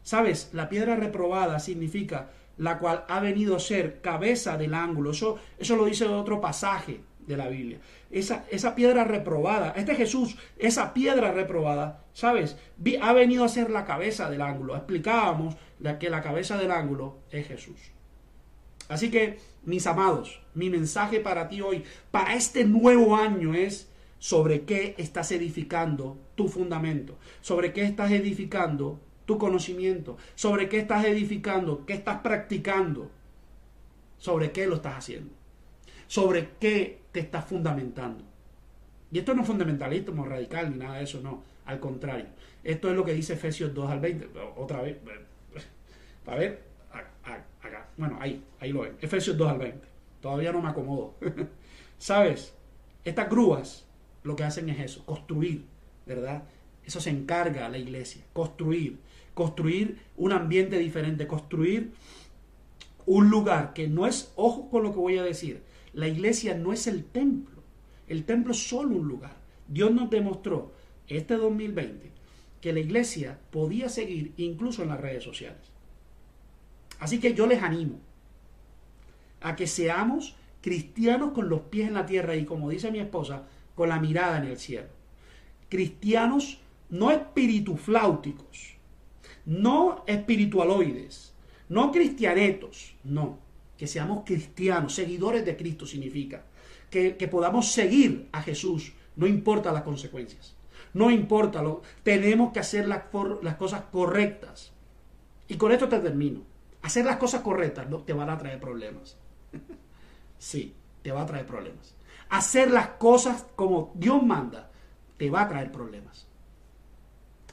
¿Sabes? 0.08 0.48
La 0.54 0.70
piedra 0.70 0.96
reprobada 0.96 1.58
significa 1.58 2.30
la 2.56 2.78
cual 2.78 3.04
ha 3.08 3.20
venido 3.20 3.56
a 3.56 3.60
ser 3.60 4.00
cabeza 4.00 4.56
del 4.56 4.72
ángulo. 4.72 5.10
Eso, 5.10 5.38
eso 5.58 5.76
lo 5.76 5.84
dice 5.84 6.06
otro 6.06 6.40
pasaje 6.40 7.02
de 7.26 7.36
la 7.36 7.48
Biblia. 7.48 7.78
Esa, 8.10 8.46
esa 8.50 8.74
piedra 8.74 9.04
reprobada, 9.04 9.74
este 9.76 9.94
Jesús, 9.94 10.38
esa 10.56 10.94
piedra 10.94 11.32
reprobada, 11.32 12.06
¿sabes? 12.14 12.56
Ha 13.02 13.12
venido 13.12 13.44
a 13.44 13.50
ser 13.50 13.68
la 13.68 13.84
cabeza 13.84 14.30
del 14.30 14.40
ángulo. 14.40 14.76
Explicábamos 14.76 15.56
que 16.00 16.08
la 16.08 16.22
cabeza 16.22 16.56
del 16.56 16.70
ángulo 16.70 17.18
es 17.30 17.46
Jesús. 17.46 17.78
Así 18.88 19.10
que, 19.10 19.38
mis 19.64 19.86
amados, 19.86 20.40
mi 20.54 20.70
mensaje 20.70 21.20
para 21.20 21.50
ti 21.50 21.60
hoy, 21.60 21.84
para 22.10 22.34
este 22.34 22.64
nuevo 22.64 23.14
año 23.14 23.52
es 23.52 23.90
sobre 24.18 24.62
qué 24.62 24.94
estás 24.96 25.32
edificando 25.32 26.16
tu 26.34 26.48
fundamento, 26.48 27.18
sobre 27.42 27.74
qué 27.74 27.82
estás 27.82 28.10
edificando 28.10 29.00
tu 29.28 29.36
conocimiento, 29.36 30.16
sobre 30.34 30.70
qué 30.70 30.78
estás 30.78 31.04
edificando, 31.04 31.84
qué 31.84 31.92
estás 31.92 32.20
practicando, 32.20 33.10
sobre 34.16 34.52
qué 34.52 34.66
lo 34.66 34.76
estás 34.76 34.96
haciendo, 34.96 35.34
sobre 36.06 36.52
qué 36.58 37.02
te 37.12 37.20
estás 37.20 37.44
fundamentando. 37.44 38.24
Y 39.12 39.18
esto 39.18 39.34
no 39.34 39.42
es 39.42 39.46
fundamentalismo 39.46 40.24
radical 40.24 40.70
ni 40.70 40.78
nada 40.78 40.96
de 40.96 41.04
eso, 41.04 41.20
no, 41.20 41.42
al 41.66 41.78
contrario. 41.78 42.24
Esto 42.64 42.88
es 42.88 42.96
lo 42.96 43.04
que 43.04 43.12
dice 43.12 43.34
Efesios 43.34 43.74
2 43.74 43.90
al 43.90 44.00
20. 44.00 44.30
Otra 44.56 44.80
vez, 44.80 44.96
a 46.26 46.34
ver, 46.34 46.62
acá, 47.60 47.86
bueno, 47.98 48.16
ahí, 48.22 48.42
ahí 48.60 48.72
lo 48.72 48.80
ven. 48.80 48.96
Efesios 48.98 49.36
2 49.36 49.46
al 49.46 49.58
20. 49.58 49.86
Todavía 50.22 50.52
no 50.52 50.62
me 50.62 50.70
acomodo. 50.70 51.16
¿Sabes? 51.98 52.54
Estas 53.04 53.28
grúas 53.28 53.86
lo 54.22 54.34
que 54.36 54.44
hacen 54.44 54.70
es 54.70 54.80
eso, 54.80 55.04
construir, 55.04 55.66
¿verdad? 56.06 56.44
Eso 56.82 56.98
se 56.98 57.10
encarga 57.10 57.68
la 57.68 57.76
iglesia, 57.76 58.22
construir 58.32 59.06
construir 59.38 60.00
un 60.16 60.32
ambiente 60.32 60.80
diferente, 60.80 61.28
construir 61.28 61.92
un 63.06 63.30
lugar 63.30 63.72
que 63.72 63.86
no 63.86 64.08
es, 64.08 64.32
ojo 64.34 64.68
con 64.68 64.82
lo 64.82 64.90
que 64.90 64.98
voy 64.98 65.16
a 65.16 65.22
decir, 65.22 65.62
la 65.92 66.08
iglesia 66.08 66.56
no 66.56 66.72
es 66.72 66.88
el 66.88 67.04
templo, 67.04 67.62
el 68.08 68.24
templo 68.24 68.50
es 68.50 68.68
solo 68.68 68.96
un 68.96 69.06
lugar. 69.06 69.36
Dios 69.68 69.92
nos 69.92 70.10
demostró 70.10 70.72
este 71.06 71.36
2020 71.36 72.10
que 72.60 72.72
la 72.72 72.80
iglesia 72.80 73.38
podía 73.52 73.88
seguir 73.88 74.32
incluso 74.38 74.82
en 74.82 74.88
las 74.88 75.00
redes 75.00 75.22
sociales. 75.22 75.70
Así 76.98 77.20
que 77.20 77.32
yo 77.32 77.46
les 77.46 77.62
animo 77.62 78.00
a 79.40 79.54
que 79.54 79.68
seamos 79.68 80.34
cristianos 80.62 81.30
con 81.30 81.48
los 81.48 81.60
pies 81.60 81.86
en 81.86 81.94
la 81.94 82.06
tierra 82.06 82.34
y 82.34 82.44
como 82.44 82.70
dice 82.70 82.90
mi 82.90 82.98
esposa, 82.98 83.46
con 83.76 83.88
la 83.88 84.00
mirada 84.00 84.38
en 84.38 84.48
el 84.48 84.58
cielo. 84.58 84.88
Cristianos 85.68 86.58
no 86.90 87.12
espiritufláuticos, 87.12 88.77
no 89.48 90.04
espiritualoides, 90.06 91.32
no 91.70 91.90
cristianetos, 91.90 92.94
no, 93.02 93.38
que 93.78 93.86
seamos 93.86 94.24
cristianos, 94.26 94.94
seguidores 94.94 95.42
de 95.46 95.56
Cristo 95.56 95.86
significa, 95.86 96.44
que, 96.90 97.14
podamos 97.30 97.72
seguir 97.72 98.28
a 98.30 98.42
Jesús, 98.42 98.92
no 99.16 99.26
importa 99.26 99.72
las 99.72 99.84
consecuencias, 99.84 100.54
no 100.92 101.10
importa, 101.10 101.62
lo, 101.62 101.80
tenemos 102.02 102.52
que 102.52 102.60
hacer 102.60 102.86
las, 102.86 103.04
las 103.42 103.56
cosas 103.56 103.84
correctas. 103.90 104.72
Y 105.48 105.56
con 105.56 105.72
esto 105.72 105.88
te 105.88 105.98
termino. 105.98 106.42
Hacer 106.82 107.06
las 107.06 107.16
cosas 107.16 107.40
correctas 107.40 107.88
no, 107.88 108.00
te 108.00 108.12
van 108.12 108.28
a 108.28 108.36
traer 108.36 108.60
problemas. 108.60 109.16
sí, 110.38 110.74
te 111.02 111.10
va 111.10 111.22
a 111.22 111.26
traer 111.26 111.46
problemas. 111.46 111.94
Hacer 112.28 112.70
las 112.70 112.88
cosas 112.88 113.46
como 113.56 113.92
Dios 113.94 114.22
manda 114.22 114.70
te 115.16 115.30
va 115.30 115.42
a 115.42 115.48
traer 115.48 115.72
problemas. 115.72 116.26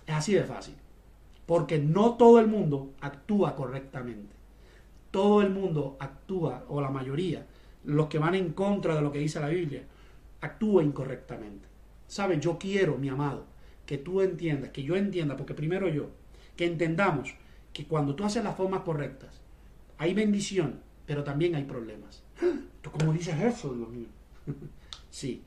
Es 0.06 0.16
así 0.16 0.34
de 0.34 0.44
fácil. 0.44 0.76
Porque 1.46 1.80
no 1.80 2.16
todo 2.16 2.40
el 2.40 2.48
mundo 2.48 2.94
actúa 3.02 3.56
correctamente. 3.56 4.34
Todo 5.12 5.42
el 5.42 5.52
mundo 5.52 5.96
actúa, 6.00 6.66
o 6.68 6.82
la 6.82 6.90
mayoría, 6.90 7.46
los 7.84 8.08
que 8.08 8.18
van 8.18 8.36
en 8.36 8.54
contra 8.54 8.96
de 8.96 9.02
lo 9.02 9.12
que 9.12 9.20
dice 9.20 9.40
la 9.40 9.50
Biblia, 9.50 9.84
actúa 10.42 10.84
incorrectamente. 10.84 11.68
¿Sabes? 12.08 12.40
Yo 12.40 12.58
quiero, 12.58 12.98
mi 12.98 13.10
amado, 13.10 13.46
que 13.86 13.98
tú 13.98 14.22
entiendas, 14.22 14.72
que 14.72 14.84
yo 14.84 14.96
entienda, 14.96 15.38
porque 15.38 15.54
primero 15.54 15.88
yo, 15.90 16.10
que 16.56 16.66
entendamos 16.66 17.36
que 17.74 17.86
cuando 17.86 18.16
tú 18.16 18.24
haces 18.24 18.44
las 18.44 18.56
formas 18.56 18.82
correctas, 18.82 19.42
hay 19.98 20.14
bendición, 20.14 20.80
pero 21.06 21.24
también 21.24 21.56
hay 21.56 21.64
problemas. 21.64 22.24
¿Tú 22.82 22.92
cómo 22.92 23.14
dices 23.14 23.40
eso, 23.40 23.74
Dios 23.74 23.90
mío? 23.90 24.08
sí, 25.10 25.42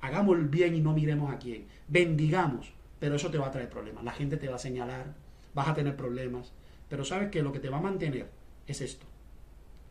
hagamos 0.00 0.38
el 0.38 0.48
bien 0.48 0.74
y 0.74 0.80
no 0.80 0.92
miremos 0.92 1.32
a 1.32 1.38
quién. 1.38 1.66
Bendigamos, 1.88 2.72
pero 2.98 3.16
eso 3.16 3.30
te 3.30 3.38
va 3.38 3.48
a 3.48 3.50
traer 3.50 3.70
problemas. 3.70 4.04
La 4.04 4.12
gente 4.12 4.36
te 4.36 4.48
va 4.48 4.56
a 4.56 4.58
señalar, 4.58 5.14
vas 5.54 5.68
a 5.68 5.74
tener 5.74 5.96
problemas. 5.96 6.52
Pero 6.88 7.04
sabes 7.04 7.30
que 7.30 7.42
lo 7.42 7.52
que 7.52 7.60
te 7.60 7.70
va 7.70 7.78
a 7.78 7.82
mantener 7.82 8.30
es 8.66 8.80
esto. 8.80 9.06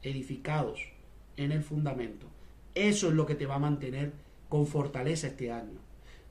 Edificados 0.02 0.82
en 1.38 1.52
el 1.52 1.64
fundamento. 1.64 2.28
Eso 2.76 3.08
es 3.10 3.14
lo 3.14 3.26
que 3.26 3.36
te 3.36 3.46
va 3.46 3.56
a 3.56 3.60
mantener 3.60 4.14
con 4.50 4.68
fortaleza 4.68 5.28
este 5.28 5.52
año. 5.52 5.80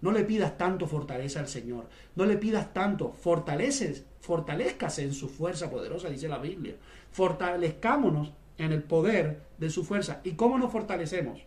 No 0.01 0.11
le 0.11 0.25
pidas 0.25 0.59
tanto 0.59 0.87
fortaleza 0.87 1.41
al 1.41 1.49
Señor. 1.49 1.89
No 2.17 2.27
le 2.27 2.37
pidas 2.37 2.73
tanto. 2.73 3.13
Fortaleces, 3.13 4.05
fortalezcase 4.21 5.05
en 5.05 5.15
su 5.15 5.29
fuerza 5.29 5.71
poderosa, 5.71 6.09
dice 6.09 6.29
la 6.29 6.39
Biblia. 6.39 6.75
Fortalezcámonos 7.13 8.33
en 8.59 8.73
el 8.73 8.83
poder 8.83 9.43
de 9.59 9.71
su 9.71 9.85
fuerza. 9.85 10.21
¿Y 10.25 10.33
cómo 10.33 10.59
nos 10.59 10.73
fortalecemos? 10.73 11.47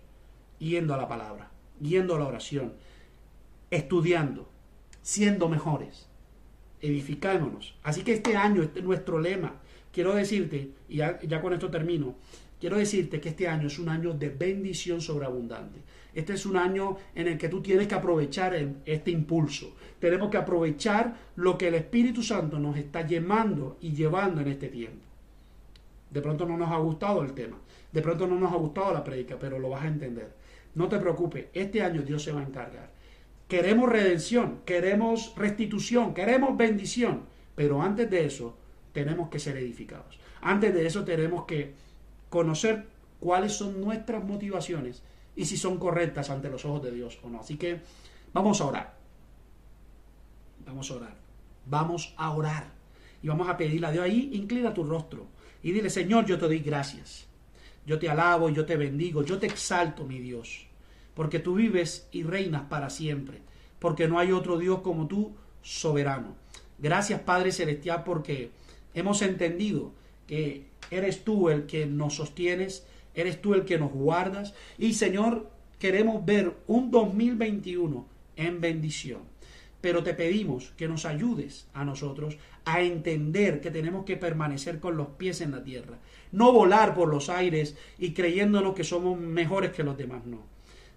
Yendo 0.59 0.93
a 0.93 0.97
la 0.97 1.07
palabra, 1.07 1.51
yendo 1.81 2.15
a 2.15 2.19
la 2.19 2.27
oración, 2.27 2.73
estudiando, 3.71 4.49
siendo 5.01 5.49
mejores, 5.49 6.07
edificándonos. 6.85 7.75
Así 7.83 8.03
que 8.03 8.13
este 8.13 8.35
año, 8.35 8.63
este 8.63 8.81
nuestro 8.81 9.19
lema. 9.19 9.55
Quiero 9.91 10.13
decirte, 10.13 10.71
y 10.89 10.97
ya, 10.97 11.19
ya 11.21 11.41
con 11.41 11.53
esto 11.53 11.69
termino, 11.69 12.15
quiero 12.59 12.77
decirte 12.77 13.21
que 13.21 13.29
este 13.29 13.47
año 13.47 13.67
es 13.67 13.79
un 13.79 13.89
año 13.89 14.13
de 14.13 14.29
bendición 14.29 14.99
sobreabundante. 15.01 15.79
Este 16.13 16.33
es 16.33 16.45
un 16.45 16.55
año 16.55 16.97
en 17.13 17.27
el 17.27 17.37
que 17.37 17.49
tú 17.49 17.61
tienes 17.61 17.87
que 17.87 17.95
aprovechar 17.95 18.55
este 18.85 19.11
impulso. 19.11 19.75
Tenemos 19.99 20.29
que 20.29 20.37
aprovechar 20.37 21.15
lo 21.35 21.57
que 21.57 21.67
el 21.67 21.75
Espíritu 21.75 22.23
Santo 22.23 22.57
nos 22.57 22.77
está 22.77 23.05
llamando 23.05 23.77
y 23.81 23.93
llevando 23.93 24.41
en 24.41 24.47
este 24.47 24.69
tiempo. 24.69 25.03
De 26.09 26.21
pronto 26.21 26.45
no 26.45 26.57
nos 26.57 26.71
ha 26.71 26.77
gustado 26.77 27.21
el 27.23 27.33
tema, 27.33 27.57
de 27.91 28.01
pronto 28.01 28.25
no 28.27 28.39
nos 28.39 28.53
ha 28.53 28.55
gustado 28.55 28.93
la 28.93 29.03
predica, 29.03 29.37
pero 29.37 29.59
lo 29.59 29.69
vas 29.69 29.83
a 29.83 29.87
entender. 29.87 30.31
No 30.75 30.87
te 30.87 30.99
preocupes, 30.99 31.47
este 31.53 31.81
año 31.81 32.01
Dios 32.01 32.23
se 32.23 32.31
va 32.31 32.39
a 32.39 32.45
encargar. 32.45 32.89
Queremos 33.47 33.89
redención, 33.89 34.61
queremos 34.65 35.33
restitución, 35.35 36.13
queremos 36.13 36.57
bendición, 36.57 37.23
pero 37.55 37.81
antes 37.81 38.09
de 38.09 38.25
eso 38.25 38.57
tenemos 38.91 39.29
que 39.29 39.39
ser 39.39 39.57
edificados. 39.57 40.19
Antes 40.41 40.73
de 40.73 40.85
eso 40.85 41.03
tenemos 41.03 41.45
que 41.45 41.73
conocer 42.29 42.87
cuáles 43.19 43.53
son 43.53 43.81
nuestras 43.81 44.23
motivaciones 44.23 45.03
y 45.35 45.45
si 45.45 45.57
son 45.57 45.77
correctas 45.77 46.29
ante 46.29 46.49
los 46.49 46.65
ojos 46.65 46.83
de 46.83 46.91
Dios 46.91 47.19
o 47.23 47.29
no. 47.29 47.41
Así 47.41 47.57
que 47.57 47.81
vamos 48.33 48.61
a 48.61 48.65
orar. 48.65 48.97
Vamos 50.65 50.89
a 50.89 50.95
orar. 50.95 51.15
Vamos 51.65 52.13
a 52.17 52.31
orar. 52.31 52.65
Y 53.21 53.27
vamos 53.27 53.49
a 53.49 53.57
pedirle 53.57 53.87
a 53.87 53.91
Dios 53.91 54.05
ahí, 54.05 54.31
inclina 54.33 54.73
tu 54.73 54.83
rostro 54.83 55.27
y 55.65 55.71
dile, 55.71 55.89
Señor, 55.89 56.27
yo 56.27 56.37
te 56.37 56.45
doy 56.45 56.59
gracias. 56.59 57.25
Yo 57.87 57.97
te 57.97 58.07
alabo, 58.07 58.49
yo 58.49 58.67
te 58.67 58.77
bendigo, 58.77 59.23
yo 59.23 59.39
te 59.39 59.47
exalto, 59.47 60.05
mi 60.05 60.19
Dios, 60.19 60.64
porque 61.15 61.39
tú 61.39 61.55
vives 61.55 62.07
y 62.11 62.23
reinas 62.23 62.63
para 62.69 62.89
siempre, 62.89 63.39
porque 63.79 64.07
no 64.07 64.19
hay 64.19 64.31
otro 64.31 64.59
Dios 64.59 64.81
como 64.81 65.07
tú, 65.07 65.35
soberano. 65.63 66.35
Gracias, 66.77 67.21
Padre 67.21 67.51
Celestial, 67.51 68.03
porque 68.03 68.51
hemos 68.93 69.21
entendido 69.21 69.91
que 70.27 70.67
eres 70.91 71.23
tú 71.23 71.49
el 71.49 71.65
que 71.65 71.87
nos 71.87 72.15
sostienes, 72.15 72.85
eres 73.15 73.41
tú 73.41 73.53
el 73.53 73.65
que 73.65 73.79
nos 73.79 73.91
guardas, 73.91 74.53
y 74.77 74.93
Señor, 74.93 75.49
queremos 75.79 76.23
ver 76.25 76.55
un 76.67 76.91
2021 76.91 78.05
en 78.35 78.61
bendición 78.61 79.35
pero 79.85 80.01
te 80.01 80.15
pedimos 80.15 80.73
que 80.77 80.87
nos 80.87 81.05
ayudes 81.05 81.67
a 81.75 81.85
nosotros 81.85 82.39
a 82.65 82.81
entender 82.81 83.61
que 83.61 83.69
tenemos 83.69 84.03
que 84.03 84.17
permanecer 84.17 84.79
con 84.79 84.97
los 84.97 85.09
pies 85.09 85.41
en 85.41 85.51
la 85.51 85.63
tierra, 85.63 85.99
no 86.31 86.51
volar 86.51 86.95
por 86.95 87.07
los 87.07 87.29
aires 87.29 87.77
y 87.99 88.13
creyéndonos 88.15 88.73
que 88.73 88.83
somos 88.83 89.19
mejores 89.19 89.73
que 89.73 89.83
los 89.83 89.95
demás, 89.95 90.25
no. 90.25 90.54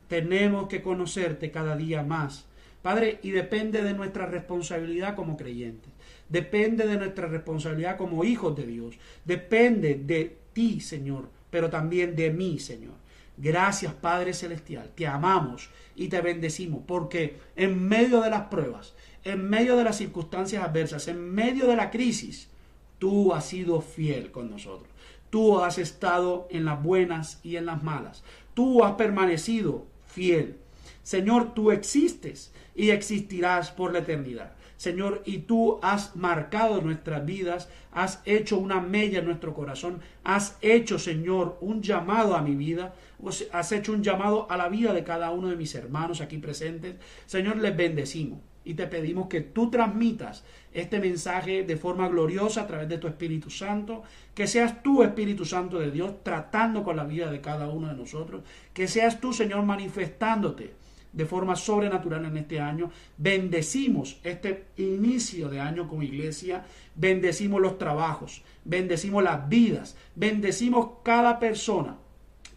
Tenemos 0.08 0.68
que 0.68 0.82
conocerte 0.82 1.50
cada 1.50 1.76
día 1.76 2.02
más, 2.02 2.46
Padre, 2.82 3.18
y 3.22 3.30
depende 3.30 3.82
de 3.82 3.94
nuestra 3.94 4.26
responsabilidad 4.26 5.14
como 5.14 5.36
creyentes, 5.36 5.92
depende 6.28 6.86
de 6.86 6.96
nuestra 6.96 7.26
responsabilidad 7.26 7.96
como 7.96 8.24
hijos 8.24 8.56
de 8.56 8.66
Dios, 8.66 8.96
depende 9.24 9.94
de 9.94 10.38
ti, 10.52 10.80
Señor, 10.80 11.28
pero 11.50 11.68
también 11.70 12.16
de 12.16 12.30
mí, 12.30 12.58
Señor. 12.58 12.94
Gracias 13.36 13.94
Padre 13.94 14.34
Celestial, 14.34 14.90
te 14.96 15.06
amamos 15.06 15.70
y 15.94 16.08
te 16.08 16.20
bendecimos 16.20 16.82
porque 16.86 17.36
en 17.54 17.86
medio 17.88 18.20
de 18.20 18.30
las 18.30 18.48
pruebas, 18.48 18.94
en 19.22 19.48
medio 19.48 19.76
de 19.76 19.84
las 19.84 19.96
circunstancias 19.96 20.64
adversas, 20.64 21.06
en 21.06 21.20
medio 21.20 21.68
de 21.68 21.76
la 21.76 21.90
crisis, 21.90 22.48
tú 22.98 23.32
has 23.32 23.46
sido 23.46 23.80
fiel 23.80 24.32
con 24.32 24.50
nosotros. 24.50 24.88
Tú 25.30 25.60
has 25.60 25.78
estado 25.78 26.48
en 26.50 26.64
las 26.64 26.82
buenas 26.82 27.38
y 27.42 27.56
en 27.56 27.66
las 27.66 27.82
malas. 27.82 28.24
Tú 28.54 28.82
has 28.82 28.94
permanecido 28.94 29.86
fiel. 30.18 30.56
Señor, 31.04 31.54
tú 31.54 31.70
existes 31.70 32.52
y 32.74 32.90
existirás 32.90 33.70
por 33.70 33.92
la 33.92 34.00
eternidad. 34.00 34.52
Señor, 34.76 35.22
y 35.24 35.38
tú 35.38 35.78
has 35.80 36.16
marcado 36.16 36.80
nuestras 36.80 37.24
vidas, 37.24 37.68
has 37.92 38.20
hecho 38.24 38.58
una 38.58 38.80
mella 38.80 39.20
en 39.20 39.26
nuestro 39.26 39.54
corazón, 39.54 40.00
has 40.24 40.56
hecho, 40.60 40.98
Señor, 40.98 41.56
un 41.60 41.82
llamado 41.82 42.36
a 42.36 42.42
mi 42.42 42.54
vida, 42.54 42.94
has 43.52 43.72
hecho 43.72 43.92
un 43.92 44.02
llamado 44.02 44.50
a 44.50 44.56
la 44.56 44.68
vida 44.68 44.92
de 44.92 45.04
cada 45.04 45.30
uno 45.30 45.48
de 45.48 45.56
mis 45.56 45.74
hermanos 45.74 46.20
aquí 46.20 46.38
presentes. 46.38 46.96
Señor, 47.26 47.56
les 47.58 47.76
bendecimos 47.76 48.40
y 48.68 48.74
te 48.74 48.86
pedimos 48.86 49.28
que 49.28 49.40
tú 49.40 49.70
transmitas 49.70 50.44
este 50.74 51.00
mensaje 51.00 51.62
de 51.62 51.78
forma 51.78 52.06
gloriosa 52.06 52.60
a 52.60 52.66
través 52.66 52.86
de 52.86 52.98
tu 52.98 53.06
Espíritu 53.06 53.48
Santo, 53.48 54.02
que 54.34 54.46
seas 54.46 54.82
tú, 54.82 55.02
Espíritu 55.02 55.46
Santo 55.46 55.78
de 55.78 55.90
Dios, 55.90 56.22
tratando 56.22 56.84
con 56.84 56.94
la 56.94 57.04
vida 57.04 57.30
de 57.30 57.40
cada 57.40 57.70
uno 57.70 57.88
de 57.88 57.94
nosotros, 57.94 58.42
que 58.74 58.86
seas 58.86 59.22
tú, 59.22 59.32
Señor, 59.32 59.62
manifestándote 59.62 60.74
de 61.14 61.24
forma 61.24 61.56
sobrenatural 61.56 62.26
en 62.26 62.36
este 62.36 62.60
año. 62.60 62.90
Bendecimos 63.16 64.20
este 64.22 64.66
inicio 64.76 65.48
de 65.48 65.60
año 65.60 65.88
como 65.88 66.02
iglesia, 66.02 66.66
bendecimos 66.94 67.62
los 67.62 67.78
trabajos, 67.78 68.42
bendecimos 68.66 69.24
las 69.24 69.48
vidas, 69.48 69.96
bendecimos 70.14 70.90
cada 71.02 71.38
persona 71.38 71.96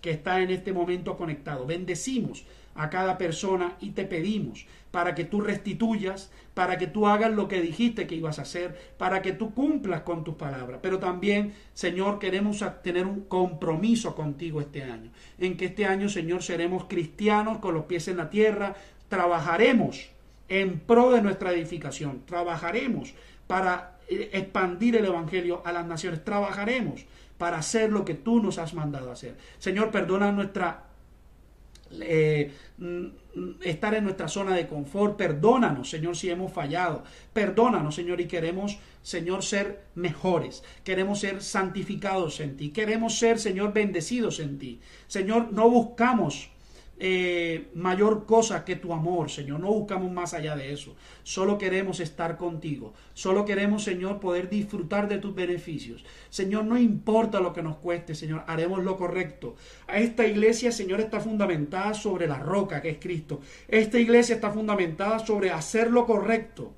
que 0.01 0.12
está 0.12 0.41
en 0.41 0.49
este 0.49 0.74
momento 0.74 1.16
conectado. 1.16 1.66
Bendecimos 1.66 2.43
a 2.76 2.89
cada 2.89 3.18
persona 3.18 3.76
y 3.80 3.91
te 3.91 4.05
pedimos 4.05 4.66
para 4.92 5.16
que 5.16 5.24
tú 5.24 5.42
restituyas, 5.42 6.32
para 6.54 6.78
que 6.78 6.88
tú 6.88 7.08
hagas 7.08 7.32
lo 7.32 7.48
que 7.48 7.62
dijiste 7.62 8.08
que 8.08 8.16
ibas 8.16 8.39
a 8.39 8.44
hacer, 8.44 8.94
para 8.98 9.22
que 9.22 9.32
tú 9.32 9.54
cumplas 9.54 10.02
con 10.02 10.24
tus 10.24 10.36
palabras. 10.36 10.80
Pero 10.84 11.00
también, 11.00 11.54
Señor, 11.74 12.20
queremos 12.20 12.64
tener 12.84 13.06
un 13.06 13.22
compromiso 13.22 14.14
contigo 14.16 14.60
este 14.62 14.84
año, 14.84 15.12
en 15.39 15.58
que 15.58 15.66
este 15.66 15.86
año, 15.86 16.10
Señor, 16.10 16.44
seremos 16.44 16.86
cristianos 16.86 17.60
con 17.60 17.74
los 17.74 17.86
pies 17.86 18.08
en 18.10 18.18
la 18.18 18.30
tierra, 18.30 18.76
trabajaremos 19.08 20.10
en 20.50 20.80
pro 20.80 21.12
de 21.12 21.22
nuestra 21.22 21.54
edificación, 21.54 22.24
trabajaremos 22.26 23.14
para 23.48 23.98
eh, 24.10 24.30
expandir 24.34 24.98
el 24.98 25.06
Evangelio 25.06 25.62
a 25.66 25.72
las 25.72 25.86
naciones. 25.86 26.24
Trabajaremos 26.24 27.06
para 27.38 27.58
hacer 27.58 27.92
lo 27.92 28.04
que 28.04 28.14
tú 28.14 28.42
nos 28.42 28.58
has 28.58 28.74
mandado 28.74 29.12
hacer. 29.12 29.36
Señor, 29.58 29.89
perdona 29.89 30.32
nuestra 30.32 30.84
eh, 32.02 32.54
mm, 32.78 33.06
estar 33.63 33.93
en 33.95 34.03
nuestra 34.03 34.27
zona 34.27 34.55
de 34.55 34.67
confort. 34.67 35.17
Perdónanos, 35.17 35.89
Señor, 35.89 36.15
si 36.15 36.29
hemos 36.29 36.51
fallado. 36.51 37.03
Perdónanos, 37.34 37.95
Señor, 37.95 38.21
y 38.21 38.27
queremos, 38.27 38.77
Señor, 39.01 39.43
ser 39.43 39.86
mejores. 39.95 40.63
Queremos 40.84 41.19
ser 41.19 41.41
santificados 41.41 42.39
en 42.39 42.57
ti. 42.57 42.69
Queremos 42.69 43.17
ser, 43.17 43.39
Señor, 43.39 43.73
bendecidos 43.73 44.39
en 44.39 44.59
ti. 44.59 44.79
Señor, 45.07 45.51
no 45.53 45.69
buscamos 45.69 46.51
eh, 47.04 47.72
mayor 47.74 48.28
cosa 48.28 48.64
que 48.64 48.76
tu 48.76 48.93
amor, 48.93 49.32
Señor. 49.32 49.60
No 49.60 49.74
buscamos 49.74 50.12
más 50.12 50.36
allá 50.36 50.56
de 50.56 50.72
eso. 50.72 50.95
Solo 51.24 51.58
queremos 51.58 51.99
estar 51.99 52.38
contigo. 52.38 52.93
Solo 53.16 53.43
queremos, 53.43 53.84
Señor, 53.84 54.20
poder 54.20 54.49
disfrutar 54.49 55.08
de 55.08 55.18
tus 55.18 55.34
beneficios. 55.34 56.06
Señor, 56.30 56.66
no 56.66 56.78
importa 56.78 57.39
lo 57.39 57.54
que 57.54 57.64
nos 57.64 57.78
cueste, 57.78 58.14
Señor, 58.14 58.43
haremos 58.45 58.84
lo 58.84 58.97
correcto. 58.97 59.56
Esta 59.91 60.28
iglesia, 60.28 60.72
Señor, 60.72 61.02
está 61.02 61.20
fundamentada 61.20 61.95
sobre 61.95 62.28
la 62.28 62.38
roca 62.38 62.84
que 62.84 62.91
es 62.91 62.99
Cristo. 62.99 63.41
Esta 63.68 63.97
iglesia 63.97 64.36
está 64.36 64.52
fundamentada 64.52 65.18
sobre 65.18 65.49
hacer 65.49 65.89
lo 65.89 66.06
correcto, 66.06 66.72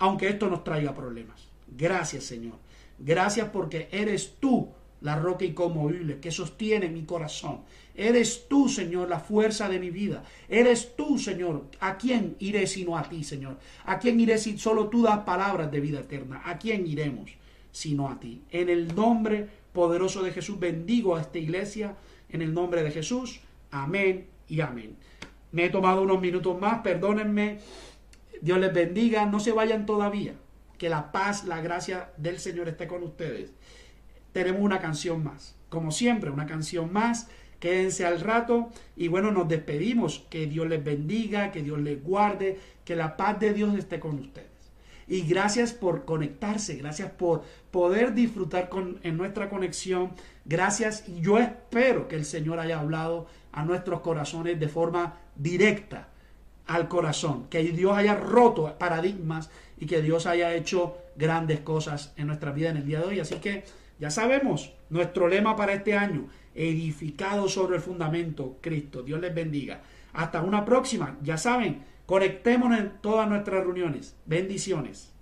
aunque 0.00 0.30
esto 0.30 0.50
nos 0.50 0.64
traiga 0.64 0.96
problemas. 0.96 1.46
Gracias, 1.68 2.24
Señor. 2.24 2.54
Gracias 2.98 3.50
porque 3.50 3.86
eres 3.92 4.34
tú 4.40 4.70
la 5.04 5.16
roca 5.16 5.44
inconmovible 5.44 6.18
que 6.18 6.30
sostiene 6.30 6.88
mi 6.88 7.04
corazón. 7.04 7.60
Eres 7.94 8.48
tú, 8.48 8.70
Señor, 8.70 9.10
la 9.10 9.20
fuerza 9.20 9.68
de 9.68 9.78
mi 9.78 9.90
vida. 9.90 10.24
Eres 10.48 10.96
tú, 10.96 11.18
Señor. 11.18 11.66
¿A 11.80 11.98
quién 11.98 12.36
iré 12.38 12.66
sino 12.66 12.96
a 12.96 13.02
ti, 13.02 13.22
Señor? 13.22 13.58
¿A 13.84 13.98
quién 13.98 14.18
iré 14.18 14.38
si 14.38 14.56
solo 14.56 14.88
tú 14.88 15.02
das 15.02 15.18
palabras 15.18 15.70
de 15.70 15.80
vida 15.80 16.00
eterna? 16.00 16.40
¿A 16.46 16.56
quién 16.56 16.86
iremos 16.86 17.30
sino 17.70 18.08
a 18.08 18.18
ti? 18.18 18.44
En 18.50 18.70
el 18.70 18.94
nombre 18.94 19.46
poderoso 19.74 20.22
de 20.22 20.32
Jesús 20.32 20.58
bendigo 20.58 21.16
a 21.16 21.20
esta 21.20 21.38
iglesia. 21.38 21.96
En 22.30 22.40
el 22.40 22.54
nombre 22.54 22.82
de 22.82 22.90
Jesús. 22.90 23.40
Amén 23.70 24.26
y 24.48 24.62
amén. 24.62 24.96
Me 25.52 25.66
he 25.66 25.68
tomado 25.68 26.00
unos 26.00 26.20
minutos 26.22 26.58
más, 26.58 26.80
perdónenme. 26.80 27.58
Dios 28.40 28.58
les 28.58 28.72
bendiga. 28.72 29.26
No 29.26 29.38
se 29.38 29.52
vayan 29.52 29.84
todavía. 29.84 30.34
Que 30.78 30.88
la 30.88 31.12
paz, 31.12 31.44
la 31.44 31.60
gracia 31.60 32.10
del 32.16 32.38
Señor 32.38 32.68
esté 32.68 32.86
con 32.86 33.02
ustedes. 33.02 33.52
Tenemos 34.34 34.60
una 34.60 34.80
canción 34.80 35.24
más. 35.24 35.56
Como 35.70 35.90
siempre, 35.90 36.28
una 36.30 36.44
canción 36.44 36.92
más 36.92 37.28
Quédense 37.64 38.04
al 38.04 38.20
rato 38.20 38.68
y 38.94 39.08
bueno, 39.08 39.30
nos 39.30 39.48
despedimos. 39.48 40.26
Que 40.28 40.46
Dios 40.46 40.68
les 40.68 40.84
bendiga, 40.84 41.50
que 41.50 41.62
Dios 41.62 41.78
les 41.80 42.04
guarde, 42.04 42.60
que 42.84 42.94
la 42.94 43.16
paz 43.16 43.40
de 43.40 43.54
Dios 43.54 43.74
esté 43.78 43.98
con 43.98 44.18
ustedes. 44.18 44.50
Y 45.08 45.22
gracias 45.22 45.72
por 45.72 46.04
conectarse, 46.04 46.76
gracias 46.76 47.10
por 47.10 47.42
poder 47.70 48.12
disfrutar 48.12 48.68
con, 48.68 49.00
en 49.02 49.16
nuestra 49.16 49.48
conexión. 49.48 50.10
Gracias 50.44 51.08
y 51.08 51.22
yo 51.22 51.38
espero 51.38 52.06
que 52.06 52.16
el 52.16 52.26
Señor 52.26 52.58
haya 52.58 52.80
hablado 52.80 53.28
a 53.50 53.64
nuestros 53.64 54.02
corazones 54.02 54.60
de 54.60 54.68
forma 54.68 55.16
directa 55.34 56.08
al 56.66 56.86
corazón, 56.88 57.46
que 57.48 57.62
Dios 57.62 57.96
haya 57.96 58.14
roto 58.14 58.76
paradigmas 58.76 59.48
y 59.78 59.86
que 59.86 60.02
Dios 60.02 60.26
haya 60.26 60.52
hecho 60.54 60.98
grandes 61.16 61.60
cosas 61.60 62.12
en 62.18 62.26
nuestra 62.26 62.52
vida 62.52 62.68
en 62.68 62.76
el 62.76 62.86
día 62.86 63.00
de 63.00 63.06
hoy. 63.06 63.20
Así 63.20 63.36
que 63.36 63.64
ya 63.98 64.10
sabemos, 64.10 64.74
nuestro 64.90 65.28
lema 65.28 65.56
para 65.56 65.72
este 65.72 65.96
año, 65.96 66.28
edificado 66.54 67.48
sobre 67.48 67.76
el 67.76 67.82
fundamento 67.82 68.58
Cristo. 68.60 69.02
Dios 69.02 69.20
les 69.20 69.34
bendiga. 69.34 69.82
Hasta 70.12 70.42
una 70.42 70.64
próxima. 70.64 71.16
Ya 71.22 71.38
saben, 71.38 71.84
conectémonos 72.06 72.78
en 72.78 72.92
todas 73.00 73.28
nuestras 73.28 73.64
reuniones. 73.64 74.16
Bendiciones. 74.26 75.13